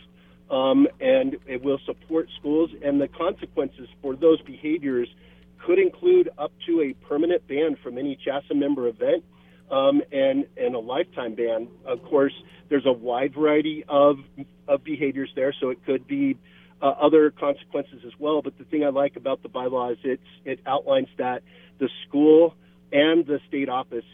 Um, 0.51 0.87
and 0.99 1.37
it 1.47 1.63
will 1.63 1.79
support 1.85 2.29
schools, 2.37 2.69
and 2.83 3.01
the 3.01 3.07
consequences 3.07 3.87
for 4.01 4.15
those 4.15 4.39
behaviors 4.41 5.07
could 5.65 5.79
include 5.79 6.29
up 6.37 6.51
to 6.67 6.81
a 6.81 6.93
permanent 7.07 7.47
ban 7.47 7.77
from 7.81 7.97
any 7.97 8.17
CHSAA 8.17 8.55
member 8.55 8.87
event 8.87 9.23
um, 9.71 10.01
and 10.11 10.45
and 10.57 10.75
a 10.75 10.79
lifetime 10.79 11.35
ban. 11.35 11.69
Of 11.85 12.03
course, 12.03 12.33
there's 12.69 12.85
a 12.85 12.91
wide 12.91 13.33
variety 13.33 13.83
of 13.87 14.17
of 14.67 14.83
behaviors 14.83 15.31
there, 15.35 15.53
so 15.59 15.69
it 15.69 15.83
could 15.85 16.05
be 16.07 16.37
uh, 16.81 16.87
other 16.87 17.31
consequences 17.31 18.01
as 18.05 18.13
well. 18.19 18.41
But 18.41 18.57
the 18.57 18.65
thing 18.65 18.83
I 18.83 18.89
like 18.89 19.15
about 19.15 19.41
the 19.41 19.49
bylaw 19.49 19.93
is 19.93 19.97
it's 20.03 20.21
it 20.43 20.59
outlines 20.65 21.09
that 21.17 21.43
the 21.79 21.89
school 22.07 22.55
and 22.93 23.25
the 23.25 23.39
state 23.47 23.69
office 23.69 24.05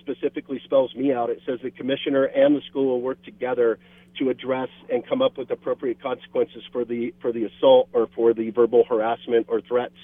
specifically 0.00 0.60
spells 0.64 0.92
me 0.96 1.12
out. 1.12 1.30
It 1.30 1.40
says 1.46 1.60
the 1.62 1.70
commissioner 1.70 2.24
and 2.24 2.56
the 2.56 2.62
school 2.68 2.86
will 2.86 3.00
work 3.00 3.22
together 3.24 3.78
to 4.18 4.28
address 4.28 4.68
and 4.92 5.06
come 5.06 5.22
up 5.22 5.38
with 5.38 5.50
appropriate 5.50 6.02
consequences 6.02 6.62
for 6.72 6.84
the 6.84 7.14
for 7.22 7.32
the 7.32 7.44
assault 7.44 7.88
or 7.92 8.08
for 8.14 8.34
the 8.34 8.50
verbal 8.50 8.84
harassment 8.88 9.46
or 9.48 9.60
threats 9.60 9.94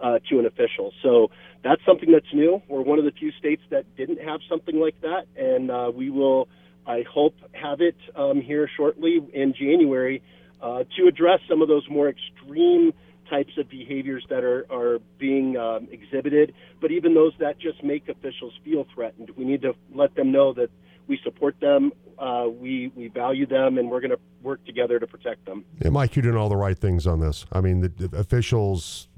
uh, 0.00 0.18
to 0.30 0.38
an 0.38 0.46
official. 0.46 0.92
So 1.02 1.30
that's 1.64 1.82
something 1.84 2.12
that's 2.12 2.32
new. 2.32 2.62
We're 2.68 2.82
one 2.82 3.00
of 3.00 3.04
the 3.04 3.10
few 3.10 3.32
states 3.32 3.62
that 3.70 3.84
didn't 3.96 4.20
have 4.20 4.40
something 4.48 4.78
like 4.78 5.00
that, 5.02 5.26
and 5.36 5.70
uh, 5.70 5.90
we 5.94 6.10
will, 6.10 6.48
I 6.86 7.04
hope, 7.12 7.34
have 7.52 7.80
it 7.80 7.96
um, 8.16 8.40
here 8.40 8.68
shortly 8.76 9.20
in 9.34 9.52
January 9.52 10.22
uh, 10.62 10.84
to 10.96 11.06
address 11.06 11.40
some 11.48 11.60
of 11.60 11.68
those 11.68 11.86
more 11.90 12.08
extreme 12.08 12.92
types 13.30 13.52
of 13.56 13.68
behaviors 13.68 14.26
that 14.28 14.44
are, 14.44 14.66
are 14.70 14.98
being 15.18 15.56
um, 15.56 15.88
exhibited, 15.90 16.52
but 16.80 16.90
even 16.90 17.14
those 17.14 17.32
that 17.38 17.58
just 17.58 17.82
make 17.82 18.08
officials 18.08 18.52
feel 18.64 18.86
threatened. 18.94 19.30
We 19.36 19.44
need 19.44 19.62
to 19.62 19.74
let 19.94 20.14
them 20.16 20.32
know 20.32 20.52
that 20.54 20.70
we 21.06 21.18
support 21.24 21.58
them, 21.60 21.92
uh, 22.18 22.46
we 22.48 22.92
we 22.94 23.08
value 23.08 23.46
them, 23.46 23.78
and 23.78 23.90
we're 23.90 24.00
going 24.00 24.12
to 24.12 24.20
work 24.42 24.64
together 24.64 24.98
to 24.98 25.06
protect 25.06 25.44
them. 25.46 25.64
Yeah, 25.82 25.90
Mike, 25.90 26.14
you're 26.14 26.22
doing 26.22 26.36
all 26.36 26.48
the 26.48 26.56
right 26.56 26.78
things 26.78 27.06
on 27.06 27.20
this. 27.20 27.46
I 27.52 27.60
mean, 27.60 27.80
the, 27.80 27.88
the 27.88 28.18
officials 28.18 29.08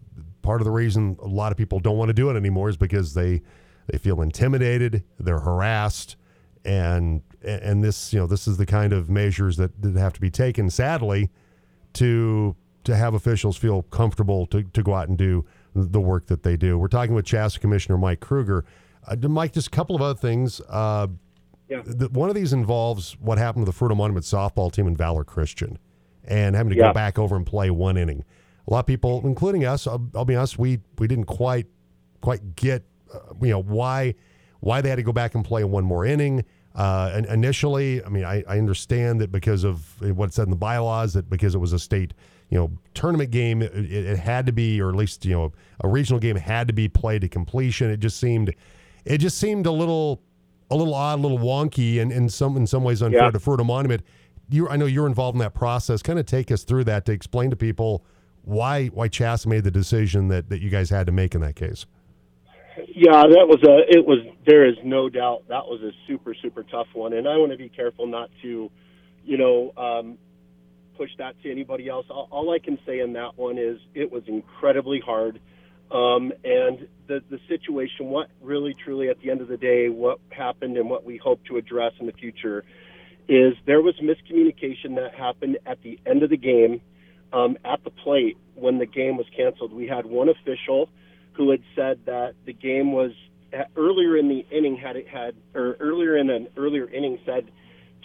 part 0.42 0.61
of 0.61 0.64
the 0.64 0.70
reason 0.70 1.16
a 1.20 1.27
lot 1.27 1.53
of 1.53 1.59
people 1.59 1.79
don't 1.81 1.96
want 1.96 2.09
to 2.09 2.14
do 2.14 2.29
it 2.31 2.37
anymore 2.37 2.68
is 2.68 2.77
because 2.77 3.14
they 3.14 3.42
they 3.88 3.98
feel 3.98 4.22
intimidated, 4.22 5.03
they're 5.18 5.40
harassed, 5.40 6.16
and 6.64 7.22
and 7.42 7.83
this 7.83 8.12
you 8.12 8.20
know 8.20 8.27
this 8.27 8.46
is 8.46 8.57
the 8.57 8.66
kind 8.66 8.92
of 8.92 9.11
measures 9.11 9.57
that, 9.57 9.83
that 9.83 9.96
have 9.96 10.12
to 10.12 10.20
be 10.20 10.31
taken. 10.31 10.70
Sadly, 10.70 11.31
to 11.94 12.57
to 12.85 12.97
have 12.97 13.14
officials 13.14 13.57
feel 13.57 13.83
comfortable 13.85 14.47
to, 14.47 14.62
to 14.62 14.83
go 14.83 14.95
out 14.95 15.09
and 15.09 15.16
do 15.16 15.45
the 15.75 16.01
work 16.01 16.27
that 16.27 16.42
they 16.42 16.57
do. 16.57 16.79
We're 16.79 16.88
talking 16.88 17.14
with 17.14 17.25
CHSAA 17.25 17.61
Commissioner 17.61 17.99
Mike 17.99 18.21
Kruger. 18.21 18.64
Uh, 19.07 19.16
Mike, 19.29 19.53
just 19.53 19.68
a 19.68 19.71
couple 19.71 19.97
of 19.97 20.03
other 20.03 20.18
things. 20.18 20.61
Uh, 20.68 21.09
yeah. 21.68 21.83
The, 21.85 22.09
one 22.09 22.29
of 22.29 22.35
these 22.35 22.53
involves 22.53 23.16
what 23.21 23.38
happened 23.38 23.66
to 23.66 23.73
the 23.73 23.77
Fruita 23.77 23.97
Monument 23.97 24.25
softball 24.25 24.71
team 24.71 24.87
in 24.87 24.97
Valor 24.97 25.25
Christian 25.25 25.79
and 26.25 26.55
having 26.55 26.71
to 26.71 26.77
yeah. 26.77 26.88
go 26.88 26.92
back 26.92 27.18
over 27.18 27.35
and 27.37 27.47
play 27.47 27.71
one 27.71 27.97
inning 27.97 28.25
a 28.66 28.71
lot 28.71 28.81
of 28.81 28.87
people, 28.87 29.23
including 29.25 29.64
us, 29.64 29.87
I'll, 29.87 30.09
I'll 30.14 30.25
be 30.25 30.37
honest, 30.37 30.59
we 30.59 30.81
we 30.99 31.07
didn't 31.07 31.25
quite 31.25 31.66
quite 32.21 32.57
get 32.57 32.85
uh, 33.12 33.18
you 33.40 33.51
know 33.51 33.62
why 33.62 34.14
why 34.61 34.81
they 34.81 34.88
had 34.88 34.97
to 34.97 35.03
go 35.03 35.12
back 35.12 35.35
and 35.35 35.45
play 35.45 35.64
one 35.64 35.85
more 35.85 36.05
inning. 36.05 36.45
Uh, 36.75 37.11
and 37.12 37.27
initially, 37.27 38.03
I 38.03 38.09
mean, 38.09 38.25
I, 38.25 38.42
I 38.49 38.59
understand 38.59 39.21
that 39.21 39.31
because 39.31 39.64
of 39.64 40.01
what 40.01 40.31
it 40.31 40.35
said 40.35 40.45
in 40.45 40.51
the 40.51 40.57
bylaws, 40.57 41.12
that 41.12 41.29
because 41.29 41.55
it 41.55 41.59
was 41.59 41.73
a 41.75 41.79
state, 41.79 42.14
you 42.53 42.59
know, 42.59 42.71
tournament 42.93 43.31
game, 43.31 43.62
it, 43.62 43.73
it 43.73 44.19
had 44.19 44.45
to 44.45 44.53
be, 44.53 44.79
or 44.79 44.91
at 44.91 44.95
least 44.95 45.25
you 45.25 45.33
know, 45.33 45.53
a 45.81 45.88
regional 45.88 46.21
game 46.21 46.37
had 46.37 46.69
to 46.69 46.75
be 46.75 46.87
played 46.87 47.23
to 47.23 47.29
completion. 47.29 47.91
It 47.91 47.97
just 47.97 48.21
seemed, 48.21 48.55
it 49.07 49.19
just 49.19 49.38
seemed 49.38 49.65
a 49.65 49.73
little, 49.73 50.21
a 50.71 50.77
little 50.77 50.93
odd, 50.93 51.19
a 51.19 51.23
little 51.23 51.38
wonky, 51.38 51.99
and 52.03 52.12
in 52.12 52.29
some 52.29 52.59
in 52.59 52.67
some 52.67 52.85
ways 52.85 53.01
unfair 53.01 53.23
yeah. 53.23 53.31
to 53.31 53.38
Fruita 53.38 53.65
Monument. 53.65 54.03
You, 54.51 54.69
I 54.69 54.77
know 54.77 54.85
you're 54.85 55.07
involved 55.07 55.35
in 55.35 55.38
that 55.38 55.55
process. 55.55 56.03
Kind 56.03 56.19
of 56.19 56.27
take 56.27 56.51
us 56.51 56.62
through 56.62 56.85
that 56.85 57.07
to 57.07 57.12
explain 57.12 57.49
to 57.49 57.57
people 57.57 58.05
why 58.43 58.88
why 58.88 59.09
CHSAA 59.09 59.47
made 59.47 59.65
the 59.65 59.71
decision 59.71 60.29
that, 60.29 60.51
that 60.51 60.61
you 60.61 60.69
guys 60.69 60.91
had 60.91 61.07
to 61.07 61.12
make 61.12 61.35
in 61.35 61.41
that 61.41 61.57
case. 61.57 61.87
Yeah, 62.87 63.23
that 63.23 63.49
was 63.49 63.62
a 63.67 63.99
it 63.99 64.05
was 64.05 64.19
there 64.47 64.69
is 64.69 64.77
no 64.85 65.09
doubt 65.09 65.45
that 65.49 65.65
was 65.65 65.81
a 65.81 65.93
super 66.07 66.35
super 66.35 66.65
tough 66.65 66.88
one, 66.93 67.15
and 67.15 67.27
I 67.27 67.38
want 67.38 67.53
to 67.53 67.57
be 67.57 67.71
careful 67.71 68.07
not 68.07 68.29
to, 68.43 68.71
you 69.25 69.38
know, 69.38 69.73
um, 69.79 70.19
push 71.03 71.11
that 71.19 71.41
to 71.43 71.51
anybody 71.51 71.88
else. 71.88 72.07
All, 72.11 72.29
all, 72.31 72.55
I 72.55 72.59
can 72.59 72.79
say 72.87 73.01
in 73.01 73.15
that 73.15 73.37
one 73.37 73.59
is 73.59 73.79
it 73.95 74.12
was 74.12 74.23
incredibly 74.29 75.01
hard, 75.05 75.41
um, 75.91 76.33
and 76.45 76.87
the 77.09 77.23
the 77.29 77.38
situation. 77.49 78.07
What 78.07 78.29
really 78.41 78.75
truly 78.85 79.09
at 79.09 79.19
the 79.21 79.31
end 79.31 79.41
of 79.41 79.49
the 79.49 79.57
day, 79.57 79.88
what 79.88 80.21
happened 80.31 80.77
and 80.77 80.88
what 80.88 81.05
we 81.05 81.17
hope 81.17 81.41
to 81.49 81.57
address 81.57 81.93
in 81.99 82.07
the 82.07 82.12
future, 82.12 82.65
is 83.29 83.55
there 83.67 83.83
was 83.83 83.95
miscommunication 84.01 84.95
that 84.97 85.15
happened 85.17 85.59
at 85.67 85.83
the 85.83 85.99
end 86.07 86.23
of 86.23 86.31
the 86.31 86.37
game 86.37 86.81
um, 87.33 87.57
at 87.65 87.83
the 87.83 87.91
plate 87.91 88.37
when 88.55 88.79
the 88.79 88.87
game 88.87 89.17
was 89.17 89.27
canceled. 89.37 89.73
We 89.73 89.88
had 89.88 90.07
one 90.07 90.29
official 90.29 90.88
who 91.33 91.51
had 91.51 91.62
said 91.75 92.01
that 92.07 92.35
the 92.45 92.53
game 92.53 92.93
was 92.93 93.11
earlier 93.77 94.17
in 94.17 94.29
the 94.29 94.47
inning 94.57 94.77
had 94.77 94.97
it 94.97 95.09
had 95.09 95.35
or 95.55 95.77
earlier 95.81 96.17
in 96.17 96.31
an 96.31 96.47
earlier 96.57 96.88
inning 96.88 97.19
said 97.27 97.51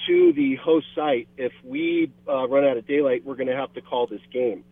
to 0.06 0.34
the 0.34 0.56
host 0.56 0.86
site, 0.96 1.28
if 1.38 1.52
we 1.64 2.12
uh, 2.28 2.48
run 2.48 2.64
out 2.66 2.78
of 2.78 2.88
daylight, 2.88 3.26
we're 3.26 3.36
going 3.36 3.48
to 3.48 3.56
have 3.56 3.74
to 3.74 3.82
call 3.82 4.08
this 4.08 4.22
game. 4.32 4.64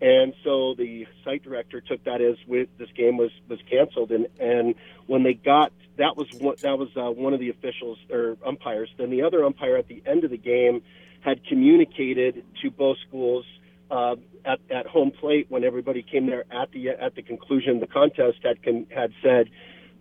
And 0.00 0.34
so 0.44 0.74
the 0.74 1.06
site 1.24 1.42
director 1.42 1.80
took 1.80 2.04
that 2.04 2.20
as 2.20 2.36
with 2.46 2.68
this 2.78 2.90
game 2.96 3.16
was 3.16 3.30
was 3.48 3.58
canceled. 3.70 4.10
And 4.10 4.26
and 4.38 4.74
when 5.06 5.22
they 5.22 5.34
got 5.34 5.72
that 5.96 6.16
was 6.16 6.26
what 6.38 6.60
that 6.60 6.78
was 6.78 6.88
uh, 6.96 7.10
one 7.10 7.32
of 7.32 7.40
the 7.40 7.50
officials 7.50 7.98
or 8.10 8.36
umpires. 8.44 8.90
Then 8.98 9.10
the 9.10 9.22
other 9.22 9.44
umpire 9.44 9.76
at 9.76 9.88
the 9.88 10.02
end 10.04 10.24
of 10.24 10.30
the 10.30 10.36
game 10.36 10.82
had 11.20 11.44
communicated 11.46 12.44
to 12.62 12.70
both 12.70 12.98
schools 13.08 13.46
uh, 13.90 14.16
at, 14.44 14.58
at 14.70 14.86
home 14.86 15.10
plate 15.10 15.46
when 15.48 15.64
everybody 15.64 16.02
came 16.02 16.26
there 16.26 16.44
at 16.50 16.70
the 16.72 16.90
at 16.90 17.14
the 17.14 17.22
conclusion 17.22 17.76
of 17.76 17.80
the 17.80 17.86
contest 17.86 18.38
had 18.42 18.58
had 18.90 19.12
said 19.22 19.48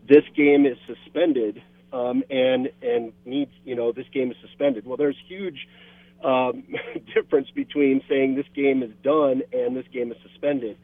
this 0.07 0.23
game 0.35 0.65
is 0.65 0.77
suspended 0.87 1.61
um, 1.93 2.23
and 2.29 2.69
and 2.81 3.13
needs 3.25 3.51
you 3.63 3.75
know 3.75 3.91
this 3.91 4.07
game 4.13 4.31
is 4.31 4.37
suspended. 4.41 4.85
Well, 4.85 4.97
there's 4.97 5.17
huge 5.27 5.67
um, 6.23 6.63
difference 7.15 7.49
between 7.51 8.01
saying 8.09 8.35
this 8.35 8.47
game 8.55 8.83
is 8.83 8.91
done 9.03 9.43
and 9.53 9.75
this 9.75 9.85
game 9.93 10.11
is 10.11 10.17
suspended. 10.23 10.77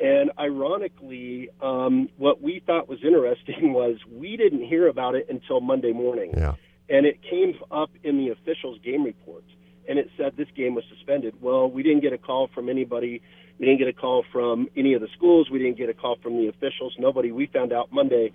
And 0.00 0.32
ironically, 0.38 1.50
um, 1.60 2.08
what 2.16 2.40
we 2.40 2.62
thought 2.66 2.88
was 2.88 2.98
interesting 3.04 3.72
was 3.72 3.96
we 4.10 4.36
didn't 4.36 4.64
hear 4.64 4.88
about 4.88 5.14
it 5.14 5.26
until 5.28 5.60
Monday 5.60 5.92
morning. 5.92 6.32
Yeah. 6.36 6.54
And 6.88 7.06
it 7.06 7.20
came 7.22 7.54
up 7.70 7.90
in 8.02 8.18
the 8.18 8.28
officials' 8.28 8.78
game 8.84 9.04
reports 9.04 9.48
and 9.88 9.98
it 9.98 10.10
said 10.16 10.36
this 10.36 10.48
game 10.56 10.74
was 10.74 10.84
suspended. 10.88 11.34
Well, 11.40 11.70
we 11.70 11.82
didn't 11.82 12.00
get 12.00 12.12
a 12.12 12.18
call 12.18 12.48
from 12.54 12.68
anybody. 12.68 13.22
We 13.58 13.66
didn't 13.66 13.78
get 13.78 13.88
a 13.88 13.92
call 13.92 14.24
from 14.32 14.68
any 14.76 14.94
of 14.94 15.00
the 15.00 15.08
schools. 15.16 15.50
We 15.50 15.58
didn't 15.58 15.78
get 15.78 15.88
a 15.88 15.94
call 15.94 16.16
from 16.22 16.36
the 16.36 16.48
officials. 16.48 16.94
Nobody. 16.98 17.32
We 17.32 17.46
found 17.46 17.72
out 17.72 17.92
Monday, 17.92 18.32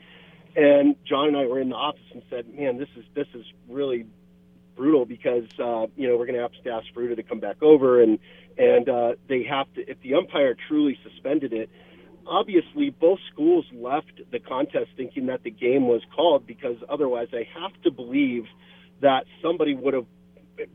and 0.60 0.96
John 1.06 1.30
and 1.30 1.38
I 1.38 1.46
were 1.46 1.60
in 1.60 1.70
the 1.70 1.76
office 1.76 2.04
and 2.14 2.22
said, 2.30 2.54
"Man, 2.54 2.78
this 2.78 2.90
is 2.98 3.06
this 3.14 3.28
is 3.34 3.46
really 3.70 4.06
brutal 4.76 5.06
because 5.06 5.46
uh, 5.58 5.88
you 5.96 6.08
know 6.08 6.18
we're 6.18 6.26
going 6.26 6.36
to 6.36 6.42
have 6.42 6.52
to 6.64 6.70
ask 6.70 6.86
Fruita 6.94 7.16
to 7.16 7.24
come 7.24 7.40
back 7.40 7.64
over, 7.64 8.02
and 8.02 8.20
and 8.58 8.90
uh, 8.90 9.14
they 9.30 9.44
have 9.44 9.74
to. 9.76 9.90
If 9.90 10.02
the 10.02 10.16
umpire 10.16 10.56
truly 10.68 10.98
suspended 11.04 11.54
it." 11.54 11.70
Obviously, 12.28 12.92
both 12.92 13.18
schools 13.34 13.66
left 13.74 14.22
the 14.32 14.40
contest 14.40 14.92
thinking 14.96 15.28
that 15.28 15.42
the 15.42 15.50
game 15.50 15.88
was 15.88 16.02
called 16.16 16.46
because 16.46 16.76
otherwise, 16.88 17.30
I 17.34 17.48
have 17.60 17.72
to 17.82 17.90
believe 17.90 18.44
that 19.02 19.26
somebody 19.42 19.74
would 19.74 19.96
have 19.96 20.06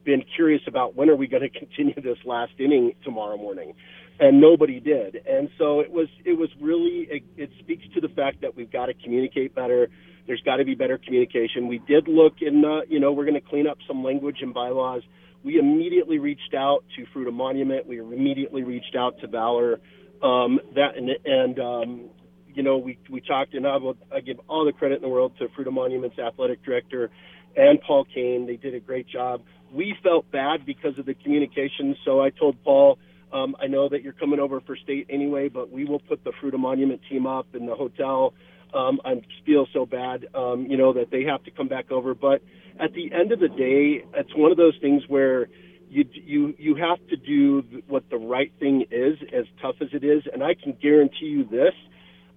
been 0.04 0.24
curious 0.36 0.62
about 0.66 0.94
when 0.94 1.10
are 1.10 1.16
we 1.16 1.26
going 1.26 1.42
to 1.50 1.58
continue 1.58 1.94
this 1.96 2.18
last 2.24 2.52
inning 2.58 2.94
tomorrow 3.04 3.36
morning, 3.36 3.74
and 4.20 4.40
nobody 4.40 4.80
did. 4.80 5.16
And 5.26 5.48
so 5.58 5.80
it 5.80 5.90
was 5.90 6.08
it 6.24 6.38
was 6.38 6.48
really 6.60 7.08
it, 7.10 7.22
it 7.36 7.50
speaks 7.60 7.84
to 7.94 8.00
the 8.00 8.08
fact 8.08 8.42
that 8.42 8.56
we've 8.56 8.70
got 8.70 8.86
to 8.86 8.94
communicate 8.94 9.54
better 9.54 9.88
There's 10.26 10.42
got 10.42 10.56
to 10.56 10.64
be 10.64 10.74
better 10.74 10.98
communication. 10.98 11.68
We 11.68 11.78
did 11.78 12.08
look 12.08 12.34
in, 12.40 12.64
uh, 12.64 12.80
you 12.88 13.00
know, 13.00 13.12
we're 13.12 13.24
going 13.26 13.40
to 13.40 13.48
clean 13.48 13.66
up 13.66 13.78
some 13.86 14.02
language 14.02 14.38
and 14.40 14.54
bylaws. 14.54 15.02
We 15.42 15.58
immediately 15.58 16.18
reached 16.18 16.54
out 16.56 16.84
to 16.96 17.04
Fruita 17.14 17.32
Monument. 17.32 17.86
We 17.86 17.98
immediately 17.98 18.62
reached 18.62 18.96
out 18.96 19.20
to 19.20 19.26
Valor. 19.26 19.80
Um, 20.22 20.58
that 20.74 20.96
and, 20.96 21.10
and 21.24 21.58
um, 21.58 22.10
you 22.54 22.62
know, 22.62 22.78
we 22.78 22.98
we 23.10 23.20
talked, 23.20 23.52
and 23.54 23.66
I 23.66 23.76
will 23.76 23.96
I 24.14 24.20
give 24.20 24.40
all 24.48 24.64
the 24.64 24.72
credit 24.72 24.96
in 24.96 25.02
the 25.02 25.08
world 25.08 25.32
to 25.38 25.48
Fruita 25.48 25.72
Monument's 25.72 26.18
athletic 26.18 26.64
director 26.64 27.10
and 27.56 27.80
Paul 27.80 28.06
Kane. 28.14 28.46
They 28.46 28.56
did 28.56 28.74
a 28.74 28.80
great 28.80 29.06
job. 29.08 29.42
We 29.74 29.96
felt 30.04 30.30
bad 30.30 30.64
because 30.64 30.98
of 30.98 31.06
the 31.06 31.14
communication, 31.14 31.96
so 32.04 32.20
I 32.20 32.30
told 32.30 32.62
Paul. 32.62 32.98
Um, 33.32 33.56
I 33.60 33.66
know 33.66 33.88
that 33.88 34.02
you're 34.02 34.12
coming 34.12 34.38
over 34.38 34.60
for 34.60 34.76
state 34.76 35.08
anyway, 35.10 35.48
but 35.48 35.72
we 35.72 35.84
will 35.84 35.98
put 35.98 36.22
the 36.22 36.30
Fruita 36.30 36.58
Monument 36.58 37.00
team 37.10 37.26
up 37.26 37.48
in 37.54 37.66
the 37.66 37.74
hotel. 37.74 38.34
Um, 38.72 39.00
I 39.04 39.20
feel 39.44 39.66
so 39.72 39.84
bad, 39.84 40.28
um, 40.34 40.66
you 40.68 40.76
know, 40.76 40.92
that 40.92 41.10
they 41.10 41.24
have 41.24 41.42
to 41.44 41.50
come 41.50 41.66
back 41.66 41.90
over. 41.90 42.14
But 42.14 42.42
at 42.78 42.92
the 42.92 43.10
end 43.12 43.32
of 43.32 43.40
the 43.40 43.48
day, 43.48 44.04
it's 44.14 44.34
one 44.36 44.52
of 44.52 44.56
those 44.56 44.76
things 44.80 45.02
where 45.08 45.48
you 45.88 46.04
you 46.12 46.54
you 46.56 46.74
have 46.76 47.04
to 47.08 47.16
do 47.16 47.64
what 47.88 48.08
the 48.10 48.16
right 48.16 48.52
thing 48.60 48.84
is, 48.92 49.16
as 49.32 49.46
tough 49.60 49.76
as 49.80 49.88
it 49.92 50.04
is. 50.04 50.22
And 50.32 50.42
I 50.44 50.54
can 50.54 50.76
guarantee 50.80 51.26
you 51.26 51.44
this: 51.44 51.74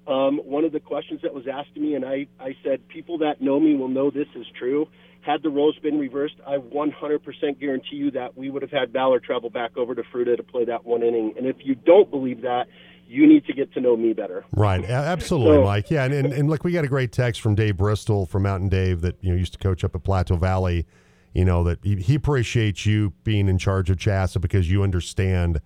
um, 0.08 0.38
one 0.38 0.64
of 0.64 0.72
the 0.72 0.80
questions 0.80 1.22
that 1.24 1.34
was 1.34 1.46
asked 1.52 1.74
to 1.76 1.82
me, 1.82 1.96
and 1.96 2.06
I, 2.06 2.28
I 2.40 2.56
said, 2.64 2.88
people 2.88 3.18
that 3.20 3.42
know 3.42 3.60
me 3.60 3.76
will 3.76 3.90
know 3.90 4.10
this 4.10 4.28
is 4.36 4.46
true. 4.58 4.88
Had 5.22 5.44
the 5.44 5.50
roles 5.50 5.78
been 5.80 6.00
reversed, 6.00 6.36
I 6.46 6.58
100% 6.58 7.60
guarantee 7.60 7.98
you 7.98 8.12
that 8.12 8.38
we 8.38 8.50
would 8.50 8.62
have 8.62 8.72
had 8.72 8.94
Valor 8.94 9.20
travel 9.20 9.50
back 9.50 9.76
over 9.76 9.94
to 9.94 10.04
Fruita 10.04 10.38
to 10.38 10.44
play 10.44 10.64
that 10.66 10.86
one 10.86 11.04
inning. 11.04 11.34
And 11.38 11.46
if 11.46 11.58
you 11.60 11.76
don't 11.76 12.10
believe 12.10 12.42
that, 12.44 12.68
you 13.10 13.28
need 13.28 13.46
to 13.46 13.54
get 13.54 13.74
to 13.74 13.82
know 13.82 13.98
me 13.98 14.14
better. 14.14 14.46
Right, 14.52 14.84
absolutely, 14.84 15.58
so, 15.58 15.64
Mike. 15.64 15.90
Yeah, 15.90 16.06
and, 16.06 16.14
and, 16.14 16.34
and 16.34 16.50
look, 16.50 16.64
we 16.64 16.72
got 16.72 16.86
a 16.86 16.90
great 16.90 17.12
text 17.12 17.42
from 17.42 17.56
Dave 17.56 17.78
Bristol 17.78 18.26
from 18.26 18.44
Mountain 18.44 18.70
Dave 18.70 19.02
that 19.02 19.18
you 19.22 19.32
know 19.32 19.38
used 19.38 19.54
to 19.54 19.60
coach 19.60 19.84
up 19.84 19.96
at 19.96 20.04
Plateau 20.04 20.36
Valley. 20.36 20.86
You 21.34 21.46
know 21.46 21.64
that 21.64 21.80
he, 21.84 21.96
he 21.96 22.16
appreciates 22.16 22.86
you 22.86 23.14
being 23.24 23.48
in 23.48 23.58
charge 23.58 23.90
of 23.90 23.98
CHSAA 23.98 24.42
because 24.42 24.70
you 24.70 24.84
understand 24.84 25.62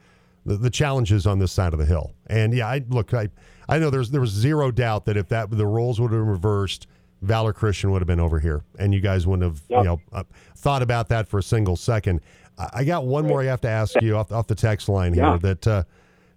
the, 0.45 0.58
the 0.58 0.69
challenges 0.69 1.27
on 1.27 1.39
this 1.39 1.51
side 1.51 1.73
of 1.73 1.80
the 1.80 1.86
hill. 1.86 2.13
And 2.27 2.54
yeah, 2.54 2.67
I 2.67 2.84
look, 2.89 3.13
I 3.13 3.30
I 3.69 3.80
know 3.80 3.89
there's 3.89 4.12
there 4.12 4.21
was 4.21 4.32
zero 4.32 4.71
doubt 4.71 5.06
that 5.06 5.17
if 5.17 5.30
that 5.30 5.49
the 5.51 5.65
roles 5.65 5.99
would 5.99 6.12
have 6.12 6.19
been 6.19 6.27
reversed, 6.27 6.88
Valor 7.21 7.54
Christian 7.54 7.91
would 7.91 8.01
have 8.01 8.08
been 8.08 8.19
over 8.19 8.39
here, 8.39 8.63
and 8.80 8.93
you 8.93 9.01
guys 9.01 9.27
wouldn't 9.27 9.43
have 9.43 9.62
yep. 9.69 9.80
you 9.80 9.86
know 9.86 10.01
uh, 10.12 10.23
thought 10.58 10.82
about 10.82 11.10
that 11.10 11.27
for 11.27 11.39
a 11.39 11.43
single 11.43 11.75
second. 11.75 12.21
I, 12.58 12.69
I 12.73 12.84
got 12.84 13.06
one 13.06 13.23
right. 13.23 13.30
more 13.30 13.41
I 13.41 13.45
have 13.45 13.62
to 13.62 13.69
ask 13.69 13.99
you 14.01 14.17
off, 14.17 14.32
off 14.32 14.47
the 14.47 14.56
text 14.56 14.89
line 14.89 15.13
here 15.13 15.23
yeah. 15.23 15.38
that 15.38 15.67
uh, 15.67 15.84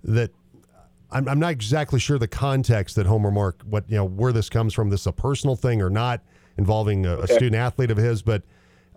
that 0.04 0.30
I'm, 1.10 1.28
I'm 1.28 1.38
not 1.38 1.52
exactly 1.52 2.00
sure 2.00 2.18
the 2.18 2.28
context 2.28 2.96
that 2.96 3.06
Homer 3.06 3.30
Mark 3.30 3.62
what 3.64 3.88
you 3.88 3.96
know 3.96 4.04
where 4.04 4.32
this 4.32 4.50
comes 4.50 4.74
from. 4.74 4.90
This 4.90 5.02
is 5.02 5.06
a 5.06 5.12
personal 5.12 5.56
thing 5.56 5.80
or 5.80 5.90
not 5.90 6.20
involving 6.58 7.06
a, 7.06 7.12
okay. 7.14 7.32
a 7.32 7.36
student 7.36 7.56
athlete 7.56 7.90
of 7.90 7.96
his, 7.96 8.22
but 8.22 8.42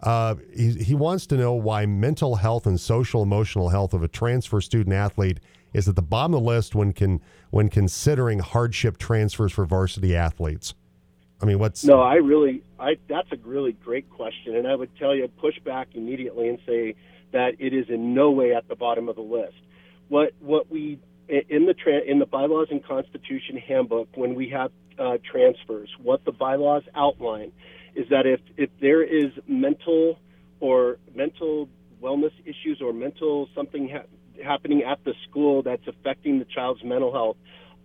uh, 0.04 0.36
he, 0.56 0.74
he 0.74 0.96
wants 0.96 1.26
to 1.28 1.38
know 1.38 1.54
why 1.54 1.86
mental 1.86 2.36
health 2.36 2.66
and 2.68 2.80
social 2.80 3.24
emotional 3.24 3.70
health 3.70 3.94
of 3.94 4.04
a 4.04 4.08
transfer 4.08 4.62
student 4.62 4.94
athlete 4.94 5.40
is 5.74 5.88
at 5.88 5.96
the 5.96 6.02
bottom 6.02 6.34
of 6.34 6.44
the 6.44 6.50
list 6.50 6.76
when 6.76 6.94
can 6.94 7.22
when 7.50 7.70
considering 7.70 8.40
hardship 8.40 8.98
transfers 8.98 9.52
for 9.52 9.66
varsity 9.66 10.16
athletes. 10.16 10.74
I 11.42 11.46
mean, 11.46 11.60
what's 11.60 11.84
no? 11.84 12.02
I 12.02 12.16
really, 12.16 12.64
I 12.80 12.98
that's 13.08 13.32
a 13.32 13.38
really 13.44 13.74
great 13.74 14.10
question, 14.10 14.56
and 14.56 14.68
I 14.68 14.76
would 14.76 14.96
tell 14.98 15.16
you 15.16 15.28
push 15.28 15.60
back 15.60 15.90
immediately 15.94 16.50
and 16.50 16.60
say 16.66 16.96
that 17.32 17.56
it 17.60 17.74
is 17.74 17.90
in 17.90 18.14
no 18.14 18.32
way 18.32 18.54
at 18.56 18.68
the 18.68 18.76
bottom 18.76 19.10
of 19.10 19.16
the 19.16 19.22
list. 19.22 19.58
What 20.10 20.34
what 20.40 20.70
we 20.72 21.00
in 21.28 21.66
the 21.66 21.76
in 22.06 22.20
the 22.20 22.26
bylaws 22.26 22.68
and 22.72 22.84
constitution 22.84 23.58
handbook 23.58 24.10
when 24.16 24.36
we 24.36 24.50
have 24.50 24.72
uh, 24.98 25.18
transfers, 25.30 25.90
what 26.02 26.24
the 26.26 26.32
bylaws 26.32 26.84
outline 26.96 27.52
is 27.98 28.08
that 28.10 28.28
if 28.28 28.40
if 28.56 28.70
there 28.80 29.04
is 29.04 29.32
mental 29.48 30.20
or 30.60 30.98
mental 31.16 31.68
wellness 32.02 32.32
issues 32.46 32.80
or 32.80 32.94
mental 32.94 33.50
something 33.56 33.90
ha- 33.90 34.44
happening 34.44 34.84
at 34.84 35.04
the 35.04 35.14
school 35.28 35.64
that's 35.64 35.88
affecting 35.88 36.38
the 36.38 36.46
child's 36.46 36.84
mental 36.84 37.12
health, 37.12 37.38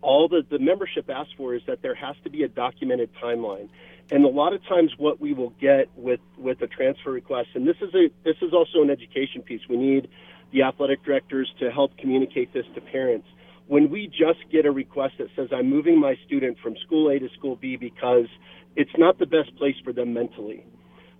all 0.02 0.28
that 0.28 0.50
the 0.50 0.58
membership 0.58 1.08
asks 1.08 1.32
for 1.36 1.54
is 1.54 1.62
that 1.66 1.80
there 1.80 1.94
has 1.94 2.14
to 2.24 2.30
be 2.30 2.42
a 2.42 2.48
documented 2.48 3.08
timeline. 3.22 3.70
And 4.10 4.24
a 4.24 4.28
lot 4.28 4.52
of 4.52 4.62
times, 4.66 4.92
what 4.98 5.18
we 5.18 5.32
will 5.32 5.54
get 5.60 5.88
with 5.96 6.20
with 6.36 6.60
a 6.60 6.66
transfer 6.66 7.10
request, 7.10 7.48
and 7.54 7.66
this 7.66 7.76
is 7.80 7.94
a 7.94 8.10
this 8.22 8.36
is 8.42 8.52
also 8.52 8.82
an 8.82 8.90
education 8.90 9.40
piece. 9.40 9.62
We 9.66 9.78
need 9.78 10.08
the 10.52 10.64
athletic 10.64 11.02
directors 11.04 11.50
to 11.60 11.70
help 11.70 11.96
communicate 11.96 12.52
this 12.52 12.66
to 12.74 12.82
parents. 12.82 13.26
When 13.68 13.88
we 13.88 14.08
just 14.08 14.40
get 14.50 14.66
a 14.66 14.70
request 14.70 15.14
that 15.18 15.28
says, 15.34 15.48
"I'm 15.52 15.70
moving 15.70 15.98
my 15.98 16.16
student 16.26 16.58
from 16.58 16.76
school 16.84 17.08
A 17.08 17.18
to 17.18 17.30
school 17.30 17.56
B 17.56 17.76
because 17.76 18.26
it's 18.76 18.90
not 18.96 19.18
the 19.18 19.26
best 19.26 19.54
place 19.56 19.76
for 19.84 19.92
them 19.92 20.12
mentally. 20.12 20.64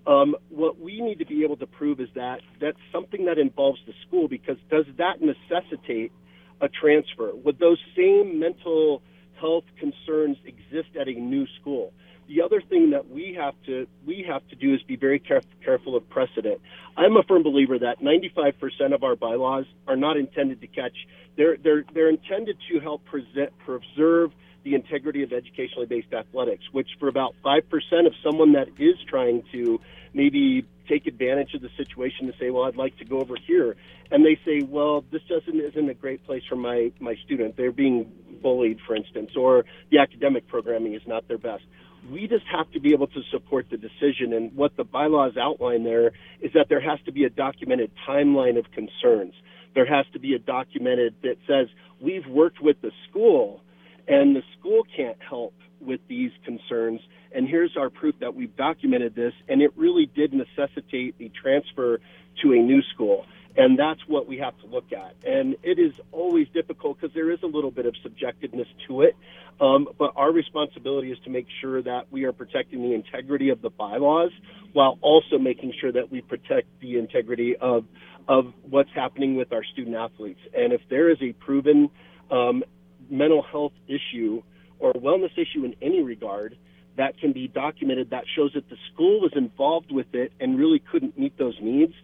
Um, 0.06 0.34
what 0.48 0.80
we 0.80 1.00
need 1.00 1.18
to 1.20 1.26
be 1.26 1.44
able 1.44 1.56
to 1.58 1.66
prove 1.66 2.00
is 2.00 2.08
that 2.14 2.40
that's 2.60 2.78
something 2.90 3.26
that 3.26 3.38
involves 3.38 3.80
the 3.86 3.92
school 4.06 4.26
because 4.26 4.56
does 4.70 4.86
that 4.98 5.20
necessitate 5.20 6.12
a 6.60 6.68
transfer? 6.68 7.32
Would 7.34 7.58
those 7.58 7.78
same 7.96 8.40
mental 8.40 9.02
health 9.40 9.64
concerns 9.78 10.38
exist 10.44 10.96
at 11.00 11.08
a 11.08 11.12
new 11.12 11.46
school? 11.60 11.92
The 12.28 12.40
other 12.42 12.60
thing 12.60 12.90
that 12.90 13.10
we 13.10 13.36
have 13.38 13.54
to 13.66 13.86
we 14.06 14.24
have 14.28 14.46
to 14.48 14.56
do 14.56 14.74
is 14.74 14.82
be 14.82 14.96
very 14.96 15.20
caref- 15.20 15.44
careful 15.64 15.96
of 15.96 16.08
precedent. 16.08 16.60
I'm 16.96 17.16
a 17.16 17.22
firm 17.24 17.42
believer 17.42 17.78
that 17.80 18.00
95% 18.00 18.94
of 18.94 19.02
our 19.02 19.16
bylaws 19.16 19.66
are 19.86 19.96
not 19.96 20.16
intended 20.16 20.60
to 20.60 20.66
catch. 20.66 20.96
They're 21.36 21.56
they're 21.56 21.84
they're 21.92 22.08
intended 22.08 22.56
to 22.70 22.80
help 22.80 23.04
present, 23.04 23.52
preserve 23.58 24.32
the 24.64 24.74
integrity 24.74 25.22
of 25.22 25.32
educationally 25.32 25.86
based 25.86 26.12
athletics, 26.12 26.64
which 26.72 26.88
for 26.98 27.08
about 27.08 27.34
5% 27.44 27.62
of 28.06 28.12
someone 28.22 28.52
that 28.52 28.68
is 28.78 28.96
trying 29.08 29.42
to 29.52 29.80
maybe 30.14 30.66
take 30.88 31.06
advantage 31.06 31.54
of 31.54 31.62
the 31.62 31.70
situation 31.76 32.26
to 32.26 32.32
say, 32.38 32.50
well, 32.50 32.64
I'd 32.64 32.76
like 32.76 32.96
to 32.98 33.04
go 33.04 33.20
over 33.20 33.36
here. 33.46 33.76
And 34.10 34.24
they 34.24 34.38
say, 34.44 34.64
well, 34.64 35.04
this 35.10 35.22
doesn't, 35.28 35.58
isn't 35.58 35.88
a 35.88 35.94
great 35.94 36.24
place 36.26 36.42
for 36.48 36.56
my, 36.56 36.92
my 37.00 37.16
student. 37.24 37.56
They're 37.56 37.72
being 37.72 38.10
bullied, 38.42 38.78
for 38.86 38.94
instance, 38.94 39.30
or 39.36 39.64
the 39.90 39.98
academic 39.98 40.46
programming 40.48 40.94
is 40.94 41.02
not 41.06 41.26
their 41.28 41.38
best. 41.38 41.64
We 42.10 42.26
just 42.26 42.44
have 42.52 42.70
to 42.72 42.80
be 42.80 42.92
able 42.92 43.06
to 43.06 43.22
support 43.30 43.66
the 43.70 43.76
decision. 43.76 44.32
And 44.32 44.54
what 44.54 44.76
the 44.76 44.84
bylaws 44.84 45.36
outline 45.36 45.84
there 45.84 46.12
is 46.40 46.52
that 46.54 46.68
there 46.68 46.80
has 46.80 46.98
to 47.06 47.12
be 47.12 47.24
a 47.24 47.30
documented 47.30 47.92
timeline 48.06 48.58
of 48.58 48.66
concerns. 48.72 49.34
There 49.74 49.86
has 49.86 50.04
to 50.12 50.18
be 50.18 50.34
a 50.34 50.38
documented 50.38 51.14
that 51.22 51.36
says, 51.46 51.68
we've 52.00 52.26
worked 52.26 52.60
with 52.60 52.80
the 52.82 52.90
school 53.08 53.62
and 54.08 54.36
the 54.36 54.42
school 54.58 54.82
can't 54.96 55.18
help 55.20 55.54
with 55.80 56.00
these 56.08 56.30
concerns. 56.44 57.00
And 57.34 57.48
here's 57.48 57.76
our 57.76 57.90
proof 57.90 58.14
that 58.20 58.34
we've 58.34 58.54
documented 58.56 59.14
this, 59.14 59.32
and 59.48 59.62
it 59.62 59.72
really 59.76 60.06
did 60.06 60.32
necessitate 60.32 61.18
the 61.18 61.30
transfer 61.30 62.00
to 62.42 62.52
a 62.52 62.56
new 62.56 62.82
school. 62.94 63.24
And 63.54 63.78
that's 63.78 64.00
what 64.06 64.26
we 64.26 64.38
have 64.38 64.58
to 64.60 64.66
look 64.66 64.92
at. 64.92 65.14
And 65.26 65.56
it 65.62 65.78
is 65.78 65.92
always 66.10 66.48
difficult 66.54 66.98
because 66.98 67.14
there 67.14 67.30
is 67.30 67.42
a 67.42 67.46
little 67.46 67.70
bit 67.70 67.84
of 67.84 67.94
subjectiveness 68.02 68.66
to 68.88 69.02
it. 69.02 69.14
Um, 69.60 69.88
but 69.98 70.12
our 70.16 70.32
responsibility 70.32 71.12
is 71.12 71.18
to 71.24 71.30
make 71.30 71.46
sure 71.60 71.82
that 71.82 72.10
we 72.10 72.24
are 72.24 72.32
protecting 72.32 72.82
the 72.82 72.94
integrity 72.94 73.50
of 73.50 73.60
the 73.60 73.68
bylaws 73.68 74.30
while 74.72 74.98
also 75.02 75.38
making 75.38 75.74
sure 75.78 75.92
that 75.92 76.10
we 76.10 76.22
protect 76.22 76.66
the 76.80 76.98
integrity 76.98 77.54
of, 77.56 77.84
of 78.26 78.54
what's 78.62 78.90
happening 78.94 79.36
with 79.36 79.52
our 79.52 79.64
student 79.64 79.96
athletes. 79.96 80.40
And 80.54 80.72
if 80.72 80.80
there 80.88 81.10
is 81.10 81.18
a 81.20 81.32
proven 81.34 81.90
um, 82.30 82.64
mental 83.12 83.42
health 83.42 83.72
issue 83.86 84.42
or 84.78 84.92
wellness 84.94 85.36
issue 85.36 85.64
in 85.64 85.76
any 85.80 86.02
regard 86.02 86.56
that 86.96 87.18
can 87.18 87.32
be 87.32 87.48
documented 87.48 88.10
that 88.10 88.24
shows 88.36 88.52
that 88.54 88.68
the 88.68 88.76
school 88.92 89.20
was 89.20 89.32
involved 89.34 89.90
with 89.90 90.14
it 90.14 90.32
and 90.40 90.58
really 90.58 90.78
couldn't 90.78 91.18
meet 91.18 91.36
those 91.38 91.56
needs, 91.60 91.94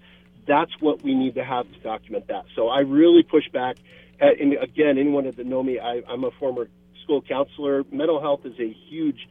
that's 0.47 0.71
what 0.81 1.03
we 1.03 1.15
need 1.15 1.35
to 1.35 1.45
have 1.45 1.71
to 1.71 1.79
document 1.81 2.29
that. 2.29 2.45
So 2.55 2.69
I 2.69 2.81
really 2.81 3.23
push 3.23 3.49
back. 3.53 3.77
At, 4.21 4.41
and 4.41 4.55
again, 4.55 4.99
anyone 4.99 5.25
that 5.25 5.39
know 5.45 5.63
me, 5.63 5.79
I, 5.79 6.03
I'm 6.09 6.25
a 6.25 6.31
former 6.39 6.69
school 7.03 7.23
counselor. 7.23 7.85
Mental 7.91 8.21
health 8.21 8.41
is 8.45 8.59
a 8.59 8.75
huge 8.89 9.29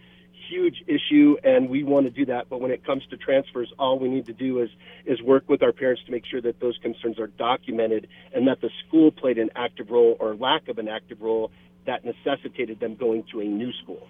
huge 0.50 0.84
issue, 0.88 1.36
and 1.44 1.70
we 1.70 1.84
want 1.84 2.06
to 2.06 2.10
do 2.10 2.26
that. 2.26 2.48
But 2.50 2.62
when 2.62 2.72
it 2.72 2.86
comes 2.86 3.06
to 3.10 3.18
transfers, 3.18 3.72
all 3.78 4.00
we 4.00 4.08
need 4.08 4.28
to 4.28 4.34
do 4.34 4.62
is 4.62 4.70
is 5.06 5.22
work 5.22 5.50
with 5.50 5.62
our 5.62 5.72
parents 5.72 6.02
to 6.06 6.12
make 6.12 6.26
sure 6.26 6.42
that 6.42 6.60
those 6.60 6.78
concerns 6.82 7.20
are 7.20 7.28
documented 7.28 8.08
and 8.34 8.48
that 8.48 8.62
the 8.62 8.70
school 8.88 9.12
played 9.12 9.38
an 9.38 9.50
active 9.56 9.90
role 9.90 10.16
or 10.20 10.36
lack 10.36 10.68
of 10.68 10.78
an 10.78 10.88
active 10.88 11.22
role 11.22 11.52
that 11.88 12.06
necessitated 12.06 12.80
them 12.80 12.95
going 12.95 13.23
to 13.32 13.41
a 13.41 13.45
new 13.45 13.71
school. 13.84 14.08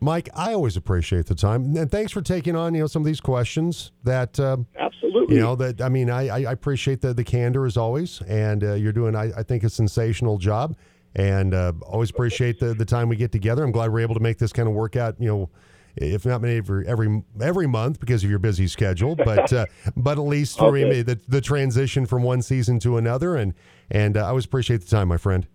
Mike, 0.00 0.28
I 0.34 0.52
always 0.52 0.76
appreciate 0.76 1.26
the 1.26 1.34
time, 1.34 1.74
and 1.76 1.90
thanks 1.90 2.12
for 2.12 2.20
taking 2.20 2.54
on 2.54 2.74
you 2.74 2.80
know 2.80 2.86
some 2.86 3.00
of 3.00 3.06
these 3.06 3.20
questions. 3.20 3.92
That 4.02 4.38
um, 4.38 4.66
absolutely, 4.78 5.36
you 5.36 5.40
know 5.40 5.56
that 5.56 5.80
I 5.80 5.88
mean 5.88 6.10
I, 6.10 6.44
I 6.44 6.52
appreciate 6.52 7.00
the 7.00 7.14
the 7.14 7.24
candor 7.24 7.64
as 7.64 7.78
always, 7.78 8.20
and 8.28 8.62
uh, 8.62 8.74
you're 8.74 8.92
doing 8.92 9.16
I, 9.16 9.32
I 9.38 9.42
think 9.42 9.64
a 9.64 9.70
sensational 9.70 10.36
job 10.36 10.76
and 11.16 11.54
uh, 11.54 11.72
always 11.86 12.10
appreciate 12.10 12.58
the, 12.58 12.74
the 12.74 12.84
time 12.84 13.08
we 13.08 13.16
get 13.16 13.32
together. 13.32 13.62
I'm 13.62 13.72
glad 13.72 13.92
we're 13.92 14.00
able 14.00 14.14
to 14.14 14.20
make 14.20 14.38
this 14.38 14.52
kind 14.52 14.68
of 14.68 14.74
work 14.74 14.96
out, 14.96 15.14
you 15.20 15.28
know, 15.28 15.50
if 15.96 16.26
not 16.26 16.42
many 16.42 16.56
every 16.56 16.86
every, 16.88 17.22
every 17.40 17.66
month 17.68 18.00
because 18.00 18.24
of 18.24 18.30
your 18.30 18.40
busy 18.40 18.66
schedule, 18.66 19.14
but 19.24 19.52
uh, 19.52 19.66
but 19.96 20.18
at 20.18 20.24
least 20.24 20.58
for 20.58 20.76
okay. 20.76 20.88
me 20.88 21.02
the, 21.02 21.18
the 21.28 21.40
transition 21.40 22.04
from 22.04 22.22
one 22.22 22.42
season 22.42 22.78
to 22.80 22.96
another. 22.96 23.36
And 23.36 23.54
and 23.90 24.16
uh, 24.16 24.24
I 24.24 24.28
always 24.28 24.44
appreciate 24.44 24.80
the 24.80 24.88
time, 24.88 25.08
my 25.08 25.16
friend. 25.16 25.46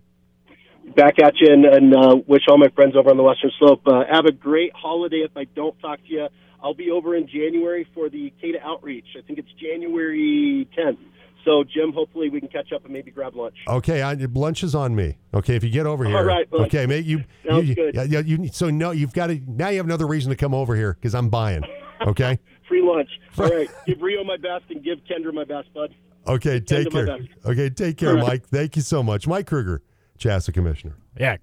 Back 0.95 1.19
at 1.19 1.34
you 1.39 1.52
and, 1.52 1.65
and 1.65 1.95
uh, 1.95 2.15
wish 2.28 2.43
all 2.49 2.58
my 2.58 2.69
friends 2.69 2.95
over 2.95 3.10
on 3.10 3.17
the 3.17 3.23
Western 3.23 3.52
Slope 3.60 3.82
uh, 3.86 4.04
have 4.10 4.25
a 4.25 4.32
great 4.32 4.71
holiday. 4.73 5.17
If 5.17 5.36
I 5.36 5.45
don't 5.56 5.78
talk 5.80 5.99
to 5.99 6.08
you, 6.08 6.28
I'll 6.62 6.73
be 6.73 6.91
over 6.91 7.15
in 7.15 7.28
January 7.28 7.88
for 7.93 8.10
the 8.10 8.34
CATA 8.41 8.60
outreach. 8.63 9.06
I 9.17 9.21
think 9.21 9.39
it's 9.39 9.52
January 9.60 10.67
10th. 10.78 10.97
So, 11.45 11.63
Jim, 11.63 11.93
hopefully 11.93 12.30
we 12.30 12.39
can 12.39 12.49
catch 12.49 12.73
up 12.73 12.84
and 12.84 12.93
maybe 12.93 13.12
grab 13.12 13.36
lunch. 13.36 13.56
Okay, 13.67 14.02
I, 14.02 14.13
lunch 14.13 14.62
is 14.62 14.75
on 14.75 14.93
me. 14.93 15.17
Okay, 15.34 15.56
if 15.56 15.63
you 15.63 15.69
get 15.69 15.86
over 15.86 16.04
here. 16.04 16.17
All 16.17 16.23
right. 16.23 16.47
Okay, 16.52 16.86
mate. 16.86 17.06
You. 17.06 17.23
Sounds 17.47 17.67
you, 17.67 17.75
good. 17.75 17.95
Yeah, 17.95 18.19
you. 18.19 18.49
So 18.49 18.69
no, 18.69 18.91
you've 18.91 19.13
got 19.13 19.28
to 19.28 19.41
now. 19.47 19.69
You 19.69 19.78
have 19.78 19.86
another 19.86 20.06
reason 20.06 20.32
to 20.32 20.36
come 20.36 20.54
over 20.54 20.75
here 20.75 20.93
because 20.93 21.15
I'm 21.15 21.30
buying. 21.30 21.63
Okay. 22.06 22.39
Free 22.67 22.82
lunch. 22.82 23.10
All 23.38 23.47
right. 23.47 23.69
Give 23.88 24.02
Rio 24.02 24.23
my 24.23 24.38
best 24.38 24.65
and 24.69 24.84
give 24.84 24.99
Kendra 25.10 25.34
my 25.34 25.45
best, 25.45 25.73
bud. 25.73 25.95
Okay, 26.28 26.60
take 26.60 26.91
care. 26.91 27.17
Okay, 27.45 27.69
take 27.69 27.97
care, 27.97 28.17
Mike. 28.17 28.45
Thank 28.47 28.75
you 28.75 28.82
so 28.82 29.02
much, 29.02 29.25
Mike 29.25 29.47
Kruger, 29.47 29.82
CHSAA 30.20 30.54
Commissioner. 30.54 30.94
Yeah, 31.18 31.38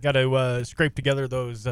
got 0.00 0.12
to 0.12 0.34
uh, 0.34 0.64
scrape 0.64 0.94
together 0.94 1.26
those. 1.26 1.66
Uh, 1.66 1.70